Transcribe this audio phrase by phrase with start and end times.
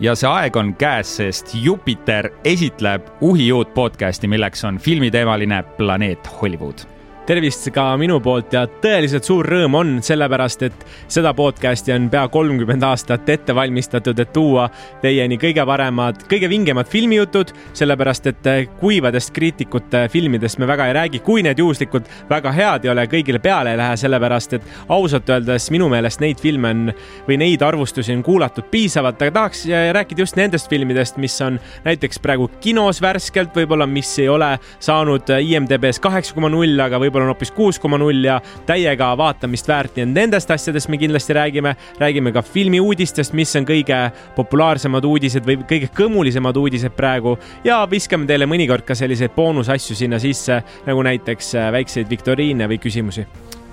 [0.00, 6.97] ja see aeg on käes, sest Jupiter esitleb uhiuut podcasti, milleks on filmiteemaline Planeet Hollywood
[7.28, 12.22] tervist ka minu poolt ja tõeliselt suur rõõm on, sellepärast et seda podcast'i on pea
[12.32, 14.64] kolmkümmend aastat ette valmistatud, et tuua
[15.02, 18.48] teieni kõige paremad, kõige vingemad filmijutud, sellepärast et
[18.80, 23.42] kuivadest kriitikute filmidest me väga ei räägi, kui need juhuslikult väga head ei ole, kõigile
[23.44, 26.94] peale ei lähe, sellepärast et ausalt öeldes minu meelest neid filme on
[27.28, 32.24] või neid arvustusi on kuulatud piisavalt, aga tahaks rääkida just nendest filmidest, mis on näiteks
[32.24, 37.26] praegu kinos värskelt, võib-olla mis ei ole saanud IMDB-s kaheksa koma null, aga võib-olla võib-olla
[37.26, 41.34] on hoopis kuus koma null ja täiega vaatamist väärt, nii et nendest asjadest me kindlasti
[41.34, 41.74] räägime.
[41.98, 47.38] räägime ka filmiuudistest, mis on kõige populaarsemad uudised või kõige kõmulisemad uudised praegu.
[47.64, 53.26] Ja viskame teile mõnikord ka selliseid boonusasju sinna sisse, nagu näiteks väikseid viktoriine või küsimusi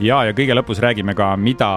[0.03, 1.67] ja, ja kõige lõpus räägime ka, mida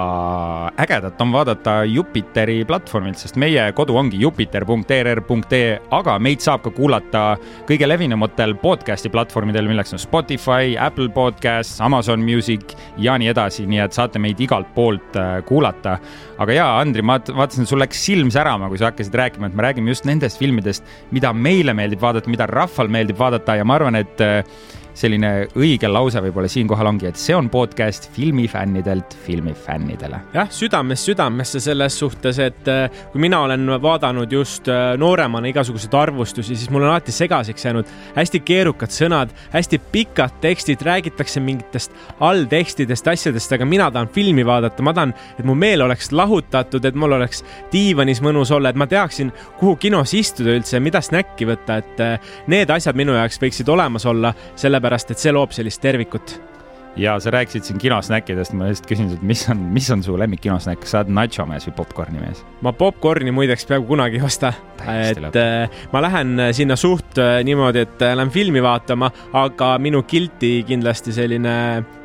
[0.80, 7.24] ägedat on vaadata Jupiteri platvormilt, sest meie kodu ongi jupiter.err.ee, aga meid saab ka kuulata
[7.68, 13.84] kõige levinumatel podcast'i platvormidel, milleks on Spotify, Apple Podcasts, Amazon Music ja nii edasi, nii
[13.86, 15.98] et saate meid igalt poolt äh, kuulata.
[16.38, 19.66] aga ja, Andri, ma vaatasin, sul läks silm särama, kui sa hakkasid rääkima, et me
[19.66, 23.98] räägime just nendest filmidest, mida meile meeldib vaadata, mida rahval meeldib vaadata ja ma arvan,
[23.98, 24.42] et äh,
[24.98, 30.20] selline õige lause võib-olla siinkohal ongi, et see on podcast filmifännidelt filmifännidele.
[30.34, 35.94] jah, südamest südamesse selles suhtes, et äh, kui mina olen vaadanud just äh, nooremana igasuguseid
[35.94, 37.86] arvustusi, siis mul on alati segaseks jäänud
[38.16, 44.82] hästi keerukad sõnad, hästi pikad tekstid, räägitakse mingitest alltekstidest, asjadest, aga mina tahan filmi vaadata,
[44.82, 48.86] ma tahan, et mu meel oleks lahutatud, et mul oleks diivanis mõnus olla, et ma
[48.90, 53.68] teaksin, kuhu kinos istuda üldse, mida snäkki võtta, et äh, need asjad minu jaoks võiksid
[53.72, 56.38] olemas olla, sellepärast et see loob sellist tervikut
[56.98, 60.42] ja sa rääkisid siin kinosnäkkidest, ma just küsin sult, mis on, mis on su lemmik
[60.44, 62.42] kinosnäkk, sa oled nacho mees või popkorni mees?
[62.64, 64.52] ma popkorni muideks peaaegu kunagi ei osta.
[64.82, 65.38] et lõpp.
[65.38, 70.02] äh, ma lähen äh, sinna suht äh, niimoodi, et äh, lähen filmi vaatama, aga minu
[70.08, 71.54] guilty kindlasti selline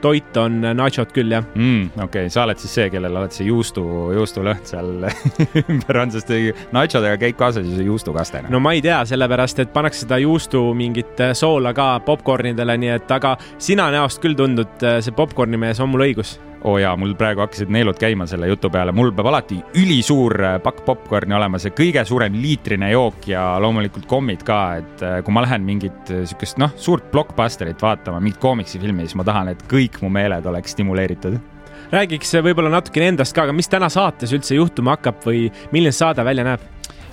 [0.04, 1.94] toit on nachod küll, jah mm,.
[1.96, 3.84] okei okay., sa oled siis see, kellel oled see juustu,
[4.18, 5.08] juustulõhn seal
[5.64, 6.32] ümber on, sest
[6.76, 8.46] nachodega käib kaasas ju see juustukaste.
[8.54, 13.14] no ma ei tea, sellepärast et pannakse seda juustu mingit soola ka popkornidele, nii et
[13.18, 16.94] aga sina näost küll tundud äh, see popkorni mees on mul õigus oo oh jaa,
[17.00, 21.36] mul praegu hakkasid neelud käima selle jutu peale, mul peab alati ülisuur äh, pakk popkorni
[21.36, 25.66] olema, see kõige suurem liitrine jook ja loomulikult kommid ka, et äh, kui ma lähen
[25.68, 30.48] mingit siukest noh, suurt blockbusterit vaatama, mingit koomiksifilmi, siis ma tahan, et kõik mu meeled
[30.50, 31.40] oleks stimuleeritud.
[31.94, 36.24] Räägiks võib-olla natukene endast ka, aga mis täna saates üldse juhtuma hakkab või milline saade
[36.26, 36.64] välja näeb?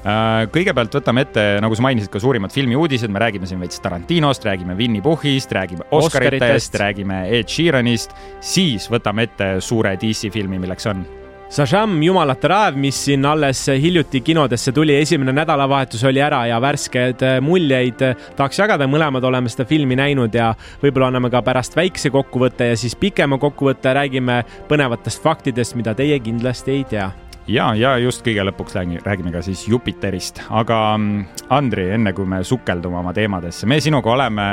[0.01, 4.47] Äh, kõigepealt võtame ette, nagu sa mainisid, ka suurimad filmiuudised, me räägime siin veits Tarantinost,
[4.49, 10.61] räägime Winny Puhhist, räägime Oscaritest, Oscaritest., räägime Ed Sheeranist, siis võtame ette suure DC filmi,
[10.63, 11.05] milleks on
[11.51, 17.25] Shazam, jumalate raev, mis siin alles hiljuti kinodesse tuli, esimene nädalavahetus oli ära ja värsked
[17.43, 18.05] muljeid.
[18.39, 22.79] Tahaks jagada, mõlemad oleme seda filmi näinud ja võib-olla anname ka pärast väikse kokkuvõtte ja
[22.79, 27.11] siis pikema kokkuvõtte, räägime põnevatest faktidest, mida teie kindlasti ei tea
[27.51, 31.25] ja, ja just kõige lõpuks räägime ka siis Jupiterist, aga mm,
[31.57, 34.47] Andri, enne kui me sukeldume oma teemadesse, me sinuga oleme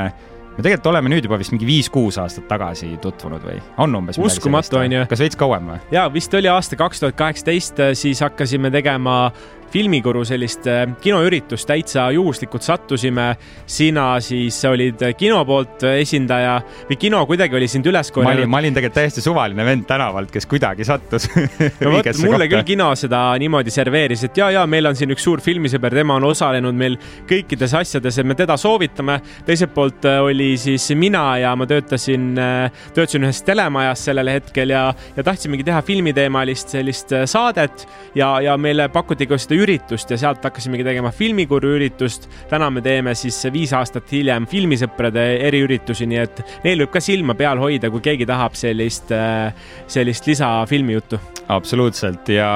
[0.58, 4.18] me tegelikult oleme nüüd juba vist mingi viis-kuus aastat tagasi tutvunud või on umbes?
[4.18, 5.04] uskumatu on ju.
[5.12, 5.78] kas veits kauem või?
[5.94, 9.28] ja vist oli aasta kaks tuhat kaheksateist, siis hakkasime tegema
[9.72, 13.36] filmikuru sellist äh, kinoüritust täitsa juhuslikult sattusime.
[13.66, 18.48] sina siis olid kino poolt esindaja või kino kuidagi oli sind üles korjanud.
[18.48, 21.28] ma olin, tegelikult täiesti suvaline vend tänavalt, kes kuidagi sattus
[21.84, 22.50] no vot, mulle kohta.
[22.54, 26.18] küll kino seda niimoodi serveeris, et ja, ja meil on siin üks suur filmisõber, tema
[26.18, 26.98] on osalenud meil
[27.30, 29.20] kõikides asjades, et me teda soovitame.
[29.46, 34.72] teiselt poolt äh, oli siis mina ja ma töötasin, äh, töötasin ühes telemajas sellel hetkel
[34.74, 40.20] ja, ja tahtsimegi teha filmiteemalist sellist saadet ja, ja meile pakuti ka seda üritust ja
[40.20, 42.30] sealt hakkasimegi tegema filmikuru üritust.
[42.50, 47.36] täna me teeme siis viis aastat hiljem filmisõprade eriüritusi, nii et neil võib ka silma
[47.38, 49.54] peal hoida, kui keegi tahab sellist, äh,
[49.88, 51.20] sellist lisafilmijuttu.
[51.48, 52.50] absoluutselt ja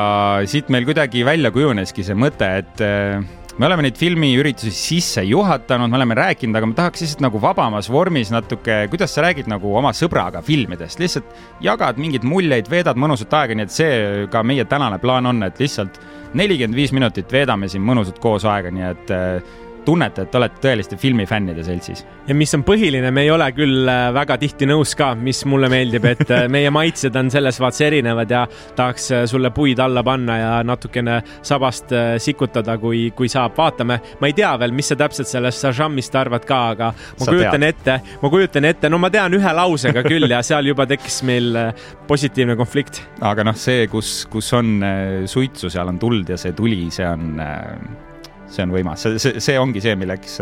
[0.45, 3.21] siit meil kuidagi välja kujuneski see mõte, et äh,
[3.57, 7.89] me oleme neid filmiüritusi sisse juhatanud, me oleme rääkinud, aga ma tahaks lihtsalt nagu vabamas
[7.91, 13.33] vormis natuke, kuidas sa räägid nagu oma sõbraga filmidest, lihtsalt jagad mingeid muljeid, veedad mõnusat
[13.41, 15.99] aega, nii et see ka meie tänane plaan on, et lihtsalt
[16.37, 19.15] nelikümmend viis minutit veedame siin mõnusat koos aega, nii et
[19.85, 22.05] tunnete, et olete tõeliste filmifännide seltsis.
[22.27, 25.69] ja mis on põhiline, me ei ole küll äh, väga tihti nõus ka, mis mulle
[25.71, 28.43] meeldib, et äh, meie maitsed on selles vaates erinevad ja
[28.75, 31.91] tahaks sulle puid alla panna ja natukene sabast
[32.21, 33.57] sikutada, kui, kui saab.
[33.57, 37.31] vaatame, ma ei tea veel, mis sa täpselt sellest Sajamist arvad ka, aga ma sa
[37.31, 37.75] kujutan tead.
[37.75, 41.57] ette, ma kujutan ette, no ma tean ühe lausega küll ja seal juba tekkis meil
[42.07, 43.01] positiivne konflikt.
[43.21, 44.79] aga noh, see, kus, kus on
[45.29, 47.35] suitsu, seal on tuld ja see tuli, see on
[48.51, 50.39] see on võimas, see, see, ongi see, milleks,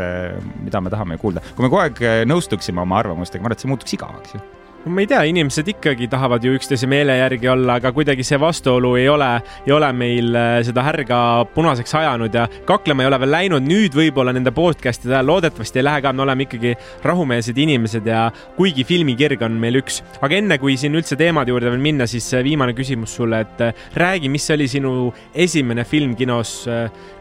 [0.64, 1.44] mida me tahame kuulda.
[1.56, 4.46] kui me kogu aeg nõustuksime oma arvamustega, ma arvan, et see muutuks igavaks ju
[4.86, 8.94] ma ei tea, inimesed ikkagi tahavad ju üksteise meele järgi olla, aga kuidagi see vastuolu
[9.00, 9.28] ei ole,
[9.68, 11.20] ei ole meil äh, seda härga
[11.54, 13.68] punaseks ajanud ja kaklema ei ole veel läinud.
[13.68, 18.30] nüüd võib-olla nende podcast'ide ajal loodetavasti ei lähe ka, me oleme ikkagi rahumeelsed inimesed ja
[18.56, 20.00] kuigi filmikirg on meil üks.
[20.22, 23.66] aga enne kui siin üldse teemade juurde veel minna, siis äh, viimane küsimus sulle, et
[23.66, 26.64] äh, räägi, mis oli sinu esimene film kinos,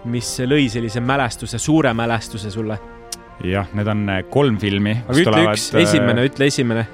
[0.09, 2.79] mis lõi sellise mälestuse, suure mälestuse sulle?
[3.43, 4.95] jah, need on kolm filmi.
[5.03, 5.59] aga ütle tulevad...
[5.59, 6.87] üks, esimene, ütle esimene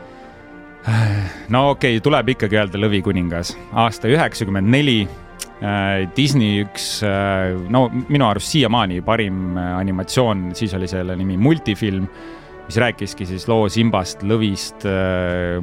[1.55, 5.03] no okei okay,, tuleb ikkagi öelda Lõvikuningas, aasta üheksakümmend neli.
[5.65, 11.39] Äh, Disney üks, äh, no minu arust siiamaani parim äh, animatsioon, siis oli selle nimi
[11.41, 12.09] multifilm,
[12.65, 14.87] mis rääkiski siis loo Simbast, Lõvist,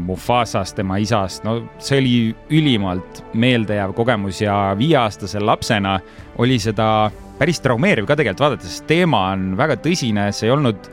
[0.05, 2.13] Mufasast, tema isast, no see oli
[2.53, 5.97] ülimalt meeldejääv kogemus ja viieaastase lapsena
[6.41, 7.09] oli seda
[7.41, 10.91] päris traumeeriv ka tegelikult vaadata, sest teema on väga tõsine, see ei olnud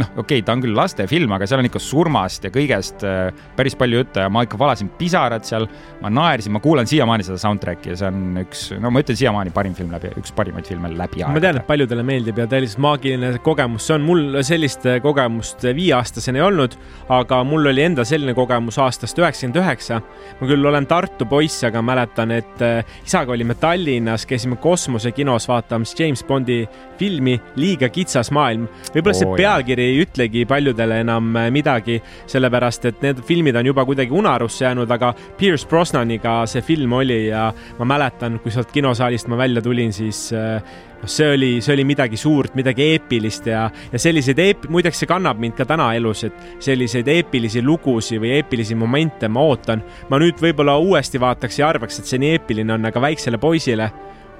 [0.00, 3.28] noh, okei okay,, ta on küll lastefilm, aga seal on ikka surmast ja kõigest äh,
[3.56, 5.68] päris palju juttu ja ma ikka valasin pisarad seal.
[6.02, 9.52] ma naersin, ma kuulan siiamaani seda soundtrack'i ja see on üks, no ma ütlen siiamaani
[9.54, 11.36] parim film läbi, üks parimaid filme läbi aegade.
[11.36, 16.40] ma tean, et paljudele meeldib ja täiesti maagiline kogemus, see on mul sellist kogemust viieaastasena
[16.40, 16.76] ei olnud,
[17.14, 20.00] aga mul oli endal selline kogemus aastast üheksakümmend üheksa.
[20.40, 25.94] ma küll olen Tartu poiss, aga mäletan, et äh, isaga olime Tallinnas, käisime kosmosekinos vaatamas
[25.98, 26.64] James Bondi
[26.98, 28.68] filmi Liiga kitsas maailm.
[28.94, 32.00] võib-olla see pealkiri ei ütlegi paljudele enam äh, midagi,
[32.30, 37.26] sellepärast et need filmid on juba kuidagi unarusse jäänud, aga Pierce Brosnaniga see film oli
[37.28, 40.26] ja ma mäletan, kui sealt kinosaalist ma välja tulin, siis
[41.04, 45.10] noh, see oli, see oli midagi suurt, midagi eepilist ja, ja selliseid eep-, muideks see
[45.10, 49.84] kannab mind ka täna elus, et selliseid eepilisi lugusid või eepilisi momente ma ootan.
[50.08, 53.90] ma nüüd võib-olla uuesti vaataks ja arvaks, et see nii eepiline on, aga väiksele poisile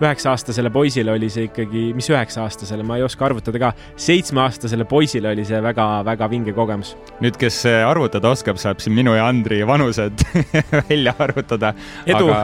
[0.03, 3.71] üheksa-aastasele poisile oli see ikkagi, mis üheksa-aastasele, ma ei oska arvutada ka,
[4.07, 6.95] seitsmeaastasele poisile oli see väga-väga vinge kogemus.
[7.25, 10.25] nüüd, kes arvutada oskab, saab siin minu ja Andri vanused
[10.89, 11.75] välja arvutada.
[12.15, 12.41] aga,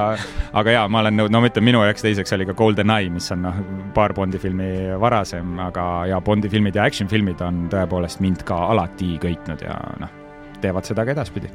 [0.63, 3.11] aga jaa, ma olen nõus, no ma ütlen, minu jaoks teiseks oli ka Golden Eye,
[3.13, 3.61] mis on noh,
[3.97, 4.71] paar Bondi filmi
[5.01, 9.77] varasem, aga ja Bondi filmid ja action filmid on tõepoolest mind ka alati köitnud ja
[10.01, 10.17] noh,
[10.63, 11.51] teevad seda ka edaspidi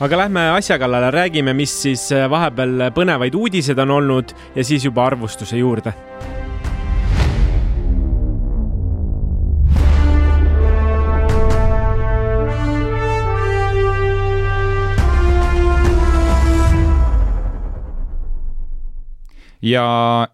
[0.00, 4.84] aga lähme asja kallale, räägime, mis siis äh, vahepeal põnevaid uudiseid on olnud ja siis
[4.86, 5.94] juba arvustuse juurde
[19.64, 19.84] ja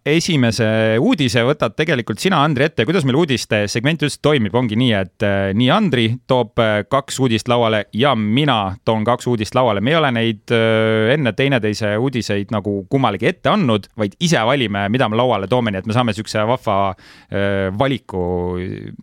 [0.07, 0.67] esimese
[1.01, 5.27] uudise võtad tegelikult sina, Andri, ette, kuidas meil uudiste segment üldse toimib, ongi nii, et
[5.27, 9.81] äh, nii Andri toob äh, kaks uudist lauale ja mina toon kaks uudist lauale.
[9.81, 14.89] me ei ole neid äh, enne teineteise uudiseid nagu kummalegi ette andnud, vaid ise valime,
[14.93, 16.79] mida me lauale toome, nii et me saame siukse vahva
[17.79, 18.25] valiku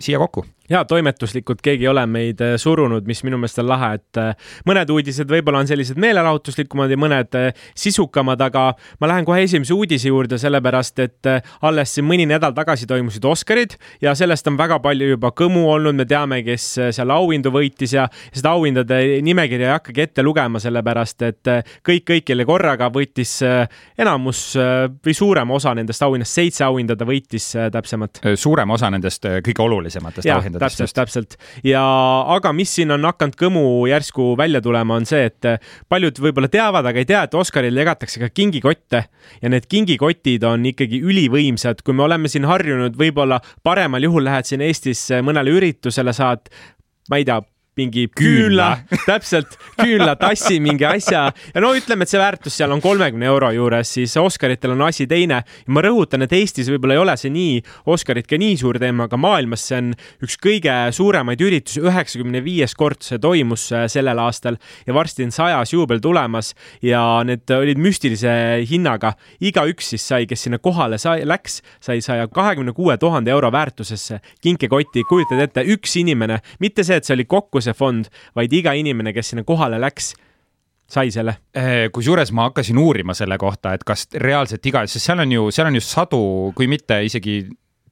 [0.02, 3.92] siia kokku ja toimetuslikult keegi ei ole meid äh, surunud, mis minu meelest on lahe,
[4.00, 8.72] et äh, mõned uudised võib-olla on sellised meelelahutuslikumad ja mõned äh, sisukamad, aga
[9.02, 11.30] ma lähen kohe esimese uudise juurde, sellepärast et
[11.62, 15.98] alles siin mõni nädal tagasi toimusid Oscarid ja sellest on väga palju juba kõmu olnud,
[15.98, 21.28] me teame, kes seal auhindu võitis ja seda auhindade nimekirja ei hakkagi ette lugema, sellepärast
[21.28, 21.52] et
[21.88, 24.44] kõik kõikjale korraga võitis enamus
[25.04, 28.22] või suurem osa nendest auhinnast, seitse auhinda ta võitis täpsemalt.
[28.36, 31.38] suurem osa nendest kõige olulisematest auhindadest täpselt, täpselt.
[31.68, 31.84] ja
[32.36, 35.50] aga mis siin on hakanud kõmu järsku välja tulema, on see, et
[35.92, 39.06] paljud võib-olla teavad, aga ei tea, et Oscaril jagatakse ka kingikotte.
[39.42, 44.50] Ja need kingikotid on ikkagi ülivõimsad, kui me oleme siin harjunud, võib-olla paremal juhul lähed
[44.50, 46.50] siin Eestis mõnele üritusele, saad
[47.12, 47.42] ma ei tea,
[47.80, 51.22] mingi küünla, täpselt, küünlatassi mingi asja.
[51.56, 55.08] Ja no ütleme, et see väärtus seal on kolmekümne euro juures, siis Oscaritel on asi
[55.08, 55.42] teine.
[55.72, 57.62] ma rõhutan, et Eestis võib-olla ei ole see nii,
[57.94, 59.94] Oscarid ka nii suur teema, aga maailmas see on
[60.26, 65.32] üks kõige suuremaid üritusi, üheksakümne viies kord see toimus äh, sellel aastal ja varsti on
[65.32, 66.52] sajas juubel tulemas.
[66.84, 68.34] Ja need olid müstilise
[68.68, 69.14] hinnaga.
[69.40, 74.20] igaüks siis sai, kes sinna kohale sai, läks, sai saja kahekümne kuue tuhande euro väärtusesse
[74.44, 78.74] kinkekoti, kujutad ette, üks inimene, mitte see, et see oli kokku see fond, vaid iga
[78.78, 80.14] inimene, kes sinna kohale läks,
[80.92, 81.38] sai selle.
[81.56, 85.48] Eh, kusjuures ma hakkasin uurima selle kohta, et kas reaalselt iga, sest seal on ju,
[85.56, 86.24] seal on ju sadu,
[86.58, 87.42] kui mitte isegi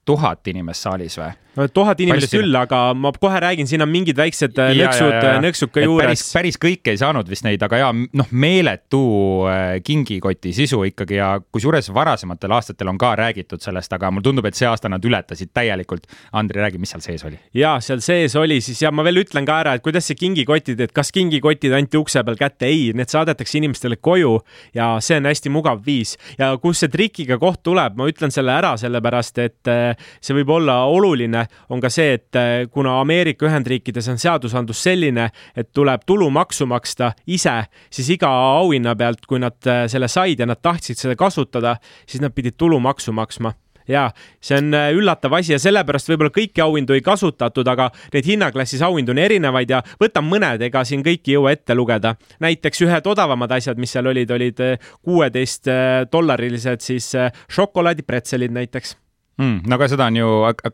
[0.09, 1.31] tuhat inimest saalis või?
[1.73, 5.71] tuhat inimest küll, aga ma kohe räägin, siin on mingid väiksed äh, nõksud, äh, nõksud
[5.73, 6.05] ka juures.
[6.05, 9.01] päris, päris kõike ei saanud vist neid, aga ja noh, meeletu
[9.49, 14.47] äh, kingikoti sisu ikkagi ja kusjuures varasematel aastatel on ka räägitud sellest, aga mulle tundub,
[14.47, 16.07] et see aasta nad ületasid täielikult.
[16.37, 17.39] Andri, räägi, mis seal sees oli?
[17.57, 20.79] ja seal sees oli siis ja ma veel ütlen ka ära, et kuidas see kingikotid,
[20.85, 24.37] et kas kingikotid anti ukse peal kätte, ei, need saadetakse inimestele koju
[24.77, 28.53] ja see on hästi mugav viis ja kus see trikiga koht tuleb, ma ütlen selle
[28.55, 29.73] ära, sellepärast et
[30.21, 35.29] see võib olla oluline on ka see, et äh, kuna Ameerika Ühendriikides on seadusandlus selline,
[35.55, 37.55] et tuleb tulumaksu maksta ise,
[37.91, 38.29] siis iga
[38.59, 41.77] auhinna pealt, kui nad äh, selle said ja nad tahtsid seda kasutada,
[42.07, 43.53] siis nad pidid tulumaksu maksma
[43.89, 44.09] ja
[44.41, 48.83] see on äh, üllatav asi ja sellepärast võib-olla kõiki auhindu ei kasutatud, aga neid hinnaklassis
[48.85, 52.15] auhindu on erinevaid ja võtan mõned, ega siin kõiki ei jõua ette lugeda.
[52.39, 54.63] näiteks ühed odavamad asjad, mis seal olid, olid
[55.01, 55.69] kuueteist
[56.11, 57.11] dollarilised siis
[57.49, 58.95] šokolaadipretselid näiteks
[59.39, 59.63] mm,.
[59.67, 60.27] no aga seda on ju,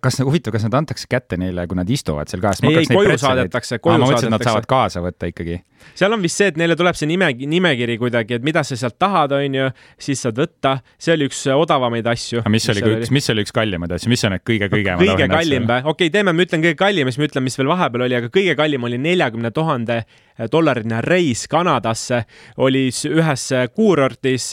[0.03, 2.55] kas huvitav, kas nad antakse kätte neile, kui nad istuvad seal ka?
[2.65, 5.59] ei, ei koju saadetakse, koju mõtlesin, et nad saavad kaasa võtta ikkagi.
[5.97, 8.97] seal on vist see, et neile tuleb see nime, nimekiri kuidagi, et mida sa sealt
[9.01, 9.69] tahad, on ju,
[10.07, 10.77] siis saad võtta.
[10.97, 12.41] see oli üks odavamaid asju.
[12.43, 15.05] aga mis, mis oli üks, mis oli üks kallimaid asju, mis on need kõige-kõigemad?
[15.05, 15.81] kõige kallim või?
[15.81, 18.33] okei okay,, teeme, ma ütlen kõige kallim, siis ma ütlen, mis veel vahepeal oli, aga
[18.33, 20.03] kõige kallim oli neljakümne tuhande
[20.51, 22.23] dollarine reis Kanadasse,
[22.57, 24.51] oli ühes kuurortis,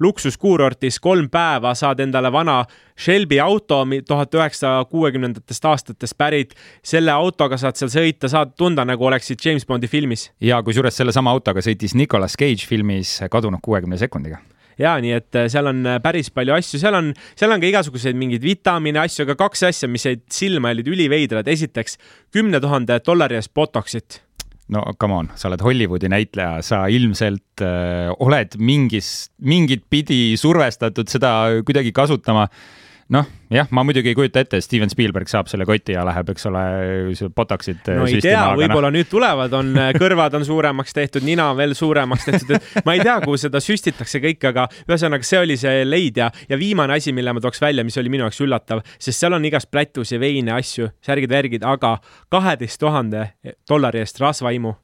[0.00, 2.62] luksuskuurortis kolm päeva, saad endale vana
[3.00, 6.54] Shelby auto, tuhat üheksasaja kuuekümnendatest aastatest pärit.
[6.82, 10.30] selle autoga saad seal sõita, saad tunda nagu oleksid James Bondi filmis.
[10.40, 14.38] ja kusjuures sellesama autoga sõitis Nicolas Cage filmis Kadunud kuuekümne sekundiga
[14.78, 18.42] ja nii, et seal on päris palju asju, seal on, seal on ka igasuguseid mingeid
[18.44, 21.48] vitamiine, asju, aga kaks asja, mis jäid silma, olid üliveidrad.
[21.48, 21.98] esiteks
[22.34, 24.20] kümne tuhande dollari eest Botoxit
[24.72, 29.10] no come on, sa oled Hollywoodi näitleja, sa ilmselt äh, oled mingis,
[29.44, 31.34] mingit pidi survestatud seda
[31.66, 32.46] kuidagi kasutama
[33.12, 36.30] noh, jah, ma muidugi ei kujuta ette, et Steven Spielberg saab selle koti ja läheb,
[36.32, 36.62] eks ole,
[37.36, 38.96] botox'it no ei tea, võib-olla no.
[38.96, 43.04] nüüd tulevad, on äh, kõrvad on suuremaks tehtud, nina veel suuremaks tehtud, et ma ei
[43.04, 47.12] tea, kuhu seda süstitakse kõik, aga ühesõnaga, see oli see leid ja, ja viimane asi,
[47.16, 50.22] mille ma tooks välja, mis oli minu jaoks üllatav, sest seal on igast plätus ja
[50.22, 51.98] veine asju, särgid-värgid, aga
[52.32, 53.28] kaheteist tuhande
[53.68, 54.74] dollari eest rasvaimu.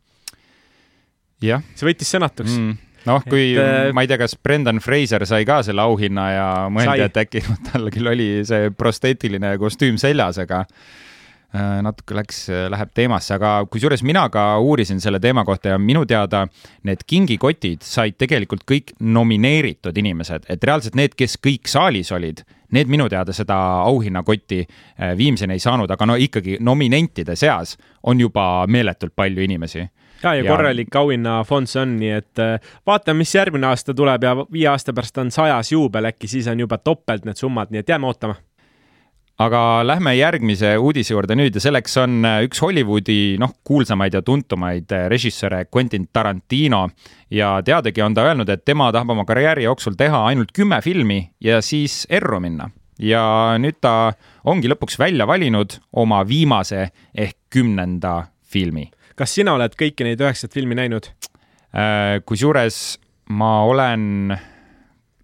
[1.74, 5.46] see võttis sõnatuks mm noh, kui et, äh, ma ei tea, kas Brendan Fraser sai
[5.48, 10.62] ka selle auhinna ja mõeldi, et äkki tal küll oli see prosteetiline kostüüm seljas, aga
[10.64, 16.04] äh, natuke läks, läheb teemasse, aga kusjuures mina ka uurisin selle teema kohta ja minu
[16.08, 16.46] teada
[16.88, 22.44] need kingikotid said tegelikult kõik nomineeritud inimesed, et reaalselt need, kes kõik saalis olid,
[22.76, 28.20] need minu teada seda auhinnakotti äh, viimseni ei saanud, aga no ikkagi nominentide seas on
[28.20, 29.88] juba meeletult palju inimesi
[30.22, 34.36] ja, ja korralik auhinnafond see on, nii et äh, vaatame, mis järgmine aasta tuleb ja
[34.42, 37.92] viie aasta pärast on sajas juubel, äkki siis on juba topelt need summad, nii et
[37.92, 38.36] jääme ootama.
[39.40, 44.20] Aga lähme järgmise uudise juurde nüüd ja selleks on äh, üks Hollywoodi noh, kuulsamaid ja
[44.22, 46.82] tuntumaid äh, režissööre Quentin Tarantino.
[47.32, 51.22] Ja teadagi on ta öelnud, et tema tahab oma karjääri jooksul teha ainult kümme filmi
[51.40, 52.70] ja siis erru minna.
[53.00, 54.12] ja nüüd ta
[54.44, 60.54] ongi lõpuks välja valinud oma viimase ehk kümnenda filmi kas sina oled kõiki neid üheksat
[60.56, 61.10] filmi näinud?
[61.70, 62.98] Äh, kusjuures
[63.30, 64.34] ma olen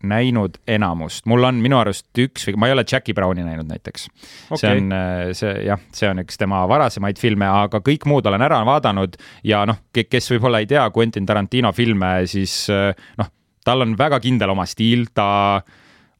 [0.07, 4.07] näinud enamust, mul on minu arust üks või ma ei ole Jackie Browni näinud näiteks.
[4.51, 4.61] Okay..
[4.61, 8.45] see on äh, see jah, see on üks tema varasemaid filme, aga kõik muud olen
[8.47, 9.17] ära vaadanud
[9.47, 13.33] ja noh, kes võib-olla ei tea Quentin Tarantino filme, siis äh, noh,
[13.67, 15.29] tal on väga kindel oma stiil, ta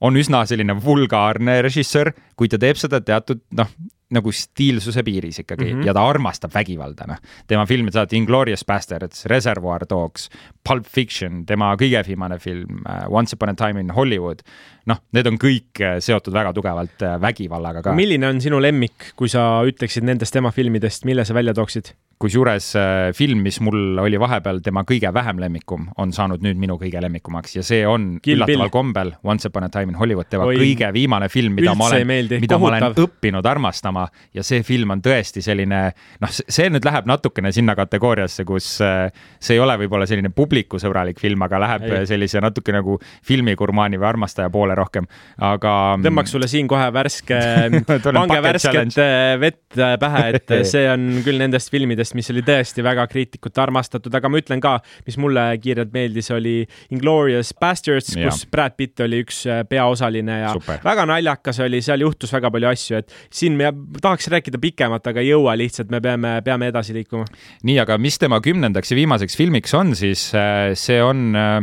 [0.07, 3.71] on üsna selline vulgaarne režissöör, kui ta teeb seda teatud noh,
[4.15, 5.87] nagu stiilsuse piiris ikkagi mm -hmm.
[5.87, 7.19] ja ta armastab vägivalda, noh.
[7.47, 10.29] tema filmid saavad Inglorious Bastards, Reservoir Dogs,
[10.69, 14.43] Pulp Fiction, tema kõige viimane film uh, Once upon a time in Hollywood.
[14.87, 17.93] noh, need on kõik äh, seotud väga tugevalt uh, vägivallaga ka.
[17.93, 21.95] milline on sinu lemmik, kui sa ütleksid nendest tema filmidest, mille sa välja tooksid?
[22.19, 26.79] Kusjuures äh, film, mis mul oli vahepeal tema kõige vähem lemmikum, on saanud nüüd minu
[26.81, 28.73] kõige lemmikumaks ja see on Kill üllataval Bill.
[28.73, 32.07] kombel Once upon a time in Hollywood, tema Oi, kõige viimane film, mida ma olen,
[32.09, 32.61] mida Kohutav.
[32.63, 35.81] ma olen õppinud armastama ja see film on tõesti selline,
[36.23, 41.21] noh, see nüüd läheb natukene sinna kategooriasse, kus äh, see ei ole võib-olla selline publikusõbralik
[41.21, 42.09] film, aga läheb ei.
[42.09, 42.97] sellise natuke nagu
[43.29, 45.05] filmigurmaani või armastaja poole rohkem,
[45.37, 45.75] aga.
[46.05, 47.43] tõmbaks sulle siin kohe värske
[48.07, 49.01] pange värsket
[49.43, 54.15] vett pähe, et see on küll nendest filmidest, filmidest, mis oli tõesti väga kriitikute armastatud,
[54.15, 59.23] aga ma ütlen ka, mis mulle kiirelt meeldis, oli Inglorious Bastards, kus Brad Pitt oli
[59.25, 60.81] üks äh, peaosaline ja Super.
[60.85, 65.23] väga naljakas oli, seal juhtus väga palju asju, et siin me tahaks rääkida pikemalt, aga
[65.23, 67.27] ei jõua lihtsalt, me peame, peame edasi liikuma.
[67.65, 71.59] nii, aga mis tema kümnendaks ja viimaseks filmiks on, siis äh, see on äh,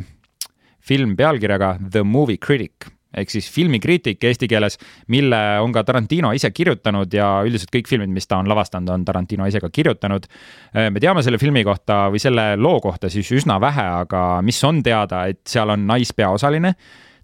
[0.83, 4.79] film pealkirjaga The Movie Critic ehk siis filmikriitik eesti keeles,
[5.13, 9.05] mille on ka Tarantino ise kirjutanud ja üldiselt kõik filmid, mis ta on lavastanud, on
[9.05, 10.27] Tarantino ise ka kirjutanud.
[10.89, 14.83] me teame selle filmi kohta või selle loo kohta siis üsna vähe, aga mis on
[14.83, 16.75] teada, et seal on naispeaosaline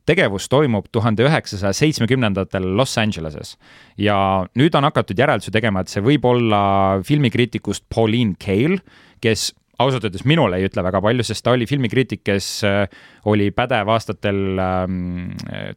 [0.10, 3.58] tegevus toimub tuhande üheksasaja seitsmekümnendatel Los Angeleses
[3.98, 4.18] ja
[4.58, 6.62] nüüd on hakatud järeldusi tegema, et see võib olla
[7.06, 8.80] filmikriitikust Pauline Kael,
[9.22, 12.82] kes ausalt öeldes minule ei ütle väga palju, sest ta oli filmikriitik, kes äh,
[13.32, 14.98] oli pädev aastatel ähm,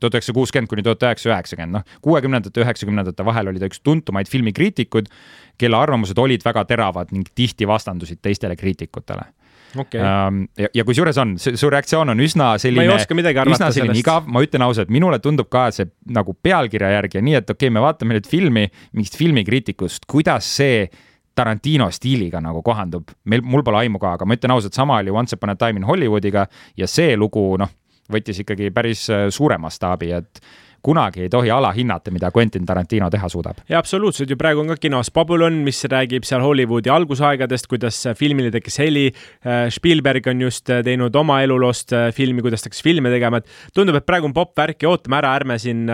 [0.00, 4.30] tuhat üheksasada kuuskümmend kuni tuhat üheksasada üheksakümmend, noh, kuuekümnendate, üheksakümnendate vahel oli ta üks tuntumaid
[4.30, 5.12] filmikriitikuid,
[5.60, 9.30] kelle arvamused olid väga teravad ning tihti vastandusid teistele kriitikutele.
[9.76, 10.00] Okay..
[10.00, 14.64] Ähm, ja, ja kusjuures on, su reaktsioon on üsna selline, üsna selline igav, ma ütlen
[14.66, 18.18] ausalt, minule tundub ka see nagu pealkirja järgi ja nii, et okei okay,, me vaatame
[18.18, 20.84] nüüd filmi mingist filmikriitikust, kuidas see
[21.34, 25.14] Tarantino stiiliga nagu kohandub, meil, mul pole aimu ka, aga ma ütlen ausalt, sama oli
[25.14, 26.46] Once upon a time in Hollywoodiga
[26.76, 27.70] ja see lugu, noh,
[28.12, 30.42] võttis ikkagi päris äh, suure mastaabi, et
[30.82, 33.62] kunagi ei tohi alahinnata, mida Quentin Tarantino teha suudab.
[33.68, 38.50] ja absoluutselt ju praegu on ka kinos Babylon, mis räägib seal Hollywoodi algusaegadest, kuidas filmile
[38.50, 39.06] tekkis heli.
[39.46, 43.38] Äh, Spielberg on just äh, teinud oma eluloost äh, filmi, kuidas ta hakkas filme tegema,
[43.38, 45.86] et tundub, et praegu on popp värk ja ootame ära, ärme siin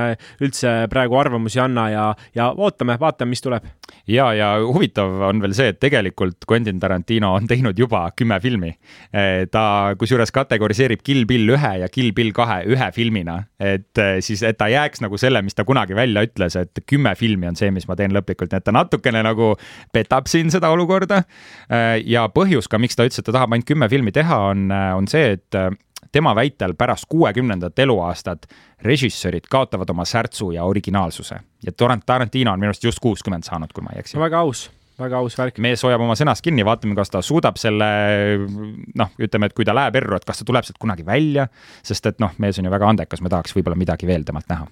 [0.45, 3.68] üldse praegu arvamusi anna ja, ja ootame, vaatame, mis tuleb.
[4.09, 8.73] ja, ja huvitav on veel see, et tegelikult Quentin Tarantino on teinud juba kümme filmi.
[9.50, 9.64] ta
[9.99, 14.68] kusjuures kategoriseerib Kill Bill ühe ja Kill Bill kahe ühe filmina, et siis, et ta
[14.71, 17.88] jääb jääks nagu selle, mis ta kunagi välja ütles, et kümme filmi on see, mis
[17.88, 19.52] ma teen lõplikult, nii et ta natukene nagu
[19.92, 21.23] petab siin seda olukorda.
[22.04, 25.11] ja põhjus ka, miks ta ütles, et ta tahab ainult kümme filmi teha, on, on
[25.11, 25.61] see, et
[26.12, 28.47] tema väitel pärast kuuekümnendat eluaastat
[28.82, 31.73] režissöörid kaotavad oma särtsu ja originaalsuse ja
[32.06, 34.18] Tarantino on minu arust just kuuskümmend saanud, kui ma ei eksi.
[34.18, 34.68] väga aus
[34.99, 35.61] väga aus värk.
[35.62, 37.88] mees hoiab oma sõnast kinni, vaatame, kas ta suudab selle
[38.99, 41.49] noh, ütleme, et kui ta läheb erru, et kas ta tuleb sealt kunagi välja,
[41.87, 44.69] sest et noh, mees on ju väga andekas, me tahaks võib-olla midagi veel temalt näha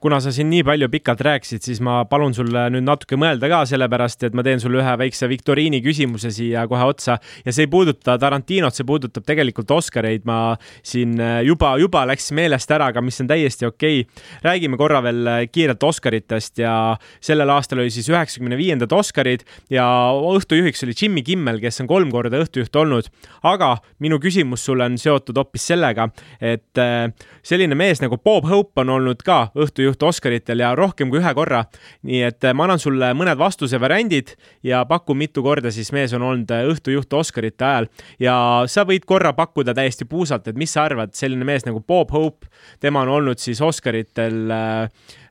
[0.00, 3.62] kuna sa siin nii palju pikalt rääkisid, siis ma palun sulle nüüd natuke mõelda ka,
[3.66, 7.70] sellepärast et ma teen sulle ühe väikse viktoriini küsimuse siia kohe otsa ja see ei
[7.70, 10.22] puuduta Tarantinot, see puudutab tegelikult Oscareid.
[10.24, 10.54] ma
[10.86, 14.22] siin äh, juba, juba läks meelest ära, aga mis on täiesti okei okay..
[14.44, 19.84] räägime korra veel äh, kiirelt Oscaritest ja sellel aastal oli siis üheksakümne viiendad Oscarid ja
[20.14, 23.10] õhtujuhiks oli Jimmy Kimmel, kes on kolm korda õhtujuht olnud.
[23.42, 27.10] aga minu küsimus sulle on seotud hoopis sellega, et äh,
[27.42, 31.34] selline mees nagu Bob Hope on olnud ka õhtujuht õhtujuht Oscaritel ja rohkem kui ühe
[31.34, 31.64] korra.
[32.02, 36.12] nii et eh, ma annan sulle mõned vastuse variandid ja paku, mitu korda siis mees
[36.12, 37.88] on olnud eh, õhtujuht Oscarite ajal
[38.20, 42.12] ja sa võid korra pakkuda täiesti puusalt, et mis sa arvad, selline mees nagu Bob
[42.12, 42.46] Hope,
[42.80, 44.88] tema on olnud siis Oscaritel eh,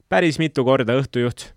[0.09, 1.51] päris mitu korda õhtujuht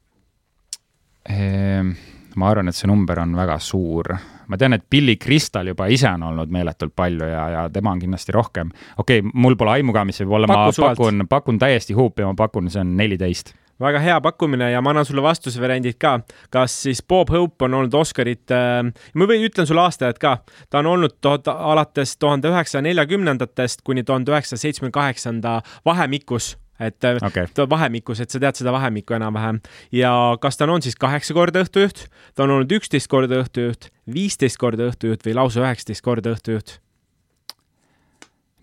[1.28, 1.96] ehm,?
[2.36, 4.16] ma arvan, et see number on väga suur
[4.48, 8.02] ma tean, et Billy Crystal juba ise on olnud meeletult palju ja, ja tema on
[8.02, 8.72] kindlasti rohkem.
[8.98, 10.98] okei okay,, mul pole aimu ka, mis see võib olla, ma suvalt.
[10.98, 15.06] pakun, pakun täiesti huupi, ma pakun, see on neliteist väga hea pakkumine ja ma annan
[15.06, 16.18] sulle vastusevariandid ka.
[16.50, 18.82] kas siis Bob Hope on olnud Oscarit äh,,
[19.14, 20.36] ma või ütlen sulle aastaajad ka,
[20.70, 27.06] ta on olnud tuhat, alates tuhande üheksasaja neljakümnendatest kuni tuhande üheksasaja seitsmekümne kaheksanda vahemikus et
[27.06, 27.46] äh, okay.
[27.70, 29.60] vahemikus, et sa tead seda vahemikku enam-vähem
[29.94, 34.58] ja kas ta on siis kaheksa korda õhtujuht, ta on olnud üksteist korda õhtujuht, viisteist
[34.58, 36.78] korda õhtujuht või lausa üheksateist korda õhtujuht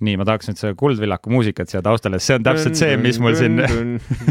[0.01, 3.35] nii, ma tahaks nüüd seda Kuldvillaku muusikat siia taustale, see on täpselt see, mis mul
[3.37, 3.59] siin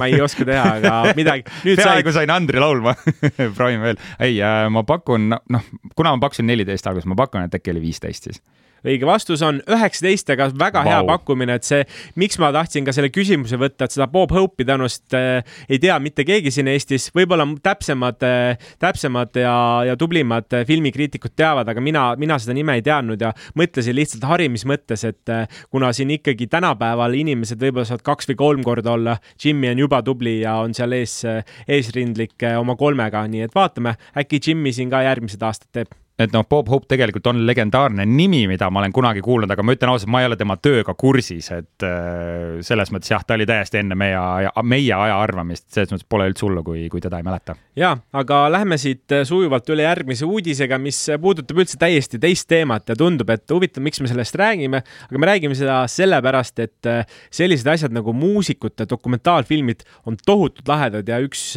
[0.01, 1.47] ma ei oska teha, aga midagi.
[1.79, 2.97] peaaegu sain Andri laulma
[3.57, 4.01] proovime veel.
[4.19, 7.85] ei, äh, ma pakun, noh, kuna ma pakkusin neliteist alguses, ma pakun, et äkki oli
[7.87, 8.43] viisteist siis
[8.87, 10.91] õige vastus on üheksateist, aga väga wow.
[10.91, 11.85] hea pakkumine, et see,
[12.21, 15.99] miks ma tahtsin ka selle küsimuse võtta, et seda Bob Hope'i tõenäoliselt äh, ei tea
[16.03, 19.55] mitte keegi siin Eestis, võib-olla täpsemad äh,, täpsemad ja,
[19.89, 24.27] ja tublimad äh, filmikriitikud teavad, aga mina, mina seda nime ei teadnud ja mõtlesin lihtsalt
[24.31, 29.17] harimismõttes, et äh, kuna siin ikkagi tänapäeval inimesed võib-olla saavad kaks või kolm korda olla,
[29.43, 33.57] Jimmy on juba tubli ja on seal ees, äh, eesrindlik äh, oma kolmega, nii et
[33.57, 38.05] vaatame, äkki Jimmy siin ka järgmised aastad teeb et noh, Bob Hope tegelikult on legendaarne
[38.09, 40.95] nimi, mida ma olen kunagi kuulnud, aga ma ütlen ausalt, ma ei ole tema tööga
[40.99, 45.69] kursis, et äh, selles mõttes jah, ta oli täiesti enne meie aja, meie aja arvamist,
[45.73, 47.57] selles mõttes pole üldse hullu, kui, kui teda ei mäleta.
[47.79, 52.93] ja, aga lähme siit äh, sujuvalt üle järgmise uudisega, mis puudutab üldse täiesti teist teemat
[52.93, 57.19] ja tundub, et huvitav, miks me sellest räägime, aga me räägime seda sellepärast, et äh,
[57.33, 61.55] sellised asjad nagu muusikute dokumentaalfilmid on tohutult lahedad ja üks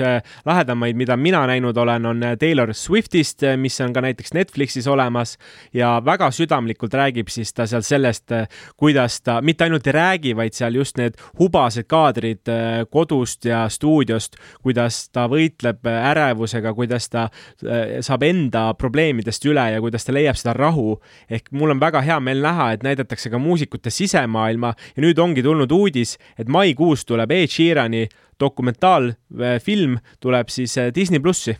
[0.47, 5.37] lahedamaid, mida mina näinud olen, on Taylor Swiftist, mis on ka näiteks Netflixi Netflixis olemas
[5.73, 8.31] ja väga südamlikult räägib siis ta seal sellest,
[8.77, 13.65] kuidas ta mitte ainult ei räägi, vaid seal just need hubased kaadrid äh, kodust ja
[13.69, 17.25] stuudiost, kuidas ta võitleb ärevusega, kuidas ta
[17.65, 20.99] äh, saab enda probleemidest üle ja kuidas ta leiab seda rahu.
[21.29, 25.43] ehk mul on väga hea meel näha, et näidatakse ka muusikute sisemaailma ja nüüd ongi
[25.43, 28.07] tulnud uudis, et maikuus tuleb Ed Sheerani
[28.39, 31.57] dokumentaalfilm tuleb siis äh, Disney plussi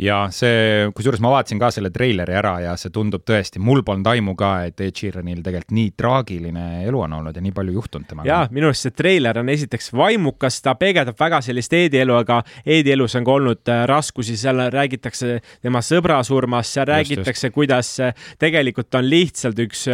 [0.00, 4.08] ja see, kusjuures ma vaatasin ka selle treileri ära ja see tundub tõesti, mul polnud
[4.10, 8.08] aimu ka, et Ed Sheeranil tegelikult nii traagiline elu on olnud ja nii palju juhtunud
[8.10, 8.28] temaga.
[8.28, 12.42] ja minu arust see treiler on esiteks vaimukas, ta peegeldab väga sellist Eedi elu, aga
[12.64, 17.94] Eedi elus on ka olnud äh, raskusi, seal räägitakse tema sõbra surmast, seal räägitakse, kuidas
[18.04, 19.86] äh, tegelikult on lihtsalt üks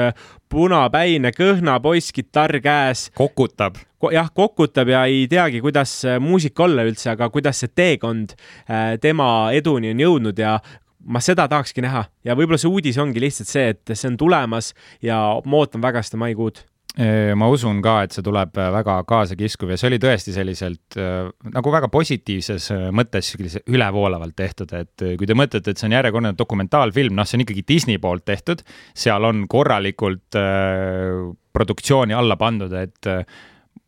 [0.53, 3.09] punapäine kõhna poiss, kitarr käes.
[3.17, 3.81] kokutab.
[4.12, 9.53] Jah, kokutab ja ei teagi, kuidas muusika olla üldse, aga kuidas see teekond äh, tema
[9.55, 10.59] eduni on jõudnud ja
[11.07, 12.05] ma seda tahakski näha.
[12.27, 16.05] Ja võib-olla see uudis ongi lihtsalt see, et see on tulemas ja ma ootan väga
[16.07, 16.61] seda maikuud
[16.92, 21.72] ma usun ka, et see tuleb äh, väga kaasakiskuv ja see oli tõesti selliselt nagu
[21.72, 23.33] väga positiivses mõttes
[23.64, 27.64] ülevoolavalt tehtud, et kui te mõtlete, et see on järjekordne dokumentaalfilm, noh, see on ikkagi
[27.68, 28.61] Disney poolt tehtud,
[28.92, 33.22] seal on korralikult äh, produktsiooni alla pandud, et äh,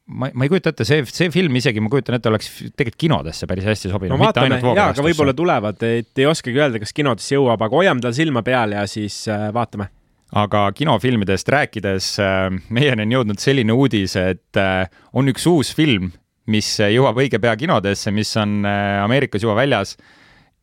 [0.07, 3.49] ma, ma ei kujuta ette, see, see film isegi, ma kujutan ette, oleks tegelikult kinodesse
[3.51, 4.17] päris hästi sobinud.
[4.17, 8.05] no vaatame, jaa, aga võib-olla tulevad, et ei oskagi öelda, kas kinodesse jõuab, aga hoiame
[8.05, 9.91] tal silma peal ja siis äh, vaatame.
[10.35, 16.11] Aga kinofilmidest rääkides äh,, meieni on jõudnud selline uudis, et äh, on üks uus film,
[16.51, 19.95] mis jõuab õige pea kinodesse, mis on äh, Ameerikas juba väljas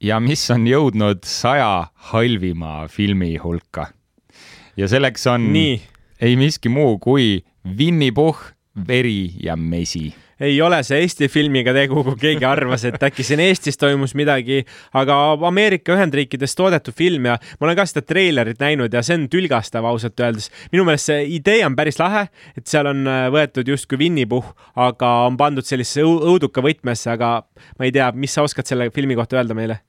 [0.01, 3.91] ja mis on jõudnud saja halvima filmi hulka.
[4.77, 5.79] ja selleks on Nii.
[6.21, 8.51] ei miski muu kui Winny Puhh
[8.87, 13.41] veri ja mesi ei ole see Eesti filmiga tegu, kui keegi arvas, et äkki siin
[13.43, 14.61] Eestis toimus midagi,
[14.97, 19.27] aga Ameerika Ühendriikides toodetud film ja ma olen ka seda treilerit näinud ja see on
[19.31, 20.49] tülgastav ausalt öeldes.
[20.73, 22.27] minu meelest see idee on päris lahe,
[22.57, 27.37] et seal on äh, võetud justkui Winny-Puhh, aga on pandud sellisesse õuduka võtmesse, aga
[27.77, 29.81] ma ei tea, mis sa oskad selle filmi kohta öelda meile?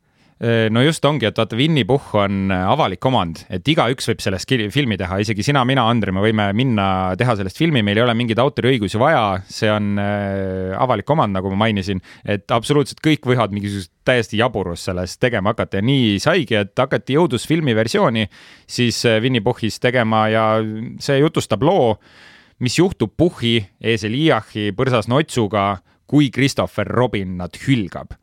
[0.74, 4.50] No just ongi, et vaata, Winny Puhh on äh, avalik omand, et igaüks võib sellest
[4.74, 6.86] filmi teha, isegi sina, mina, Andri, me võime minna
[7.18, 11.52] teha sellest filmi, meil ei ole mingeid autoriõigusi vaja, see on äh, avalik omand, nagu
[11.52, 15.78] ma mainisin, et absoluutselt kõik võivad mingisugust täiesti jaburust sellest tegema hakata.
[15.78, 18.26] Ja nii saigi, et hakati jõudlusfilmi versiooni
[18.66, 20.46] siis äh, Winny Puhhis tegema ja
[20.98, 21.92] see jutustab loo,
[22.58, 25.76] mis juhtub Puhhi, eesel Iachi põrsas notsuga,
[26.10, 28.18] kui Christopher Robin nad hülgab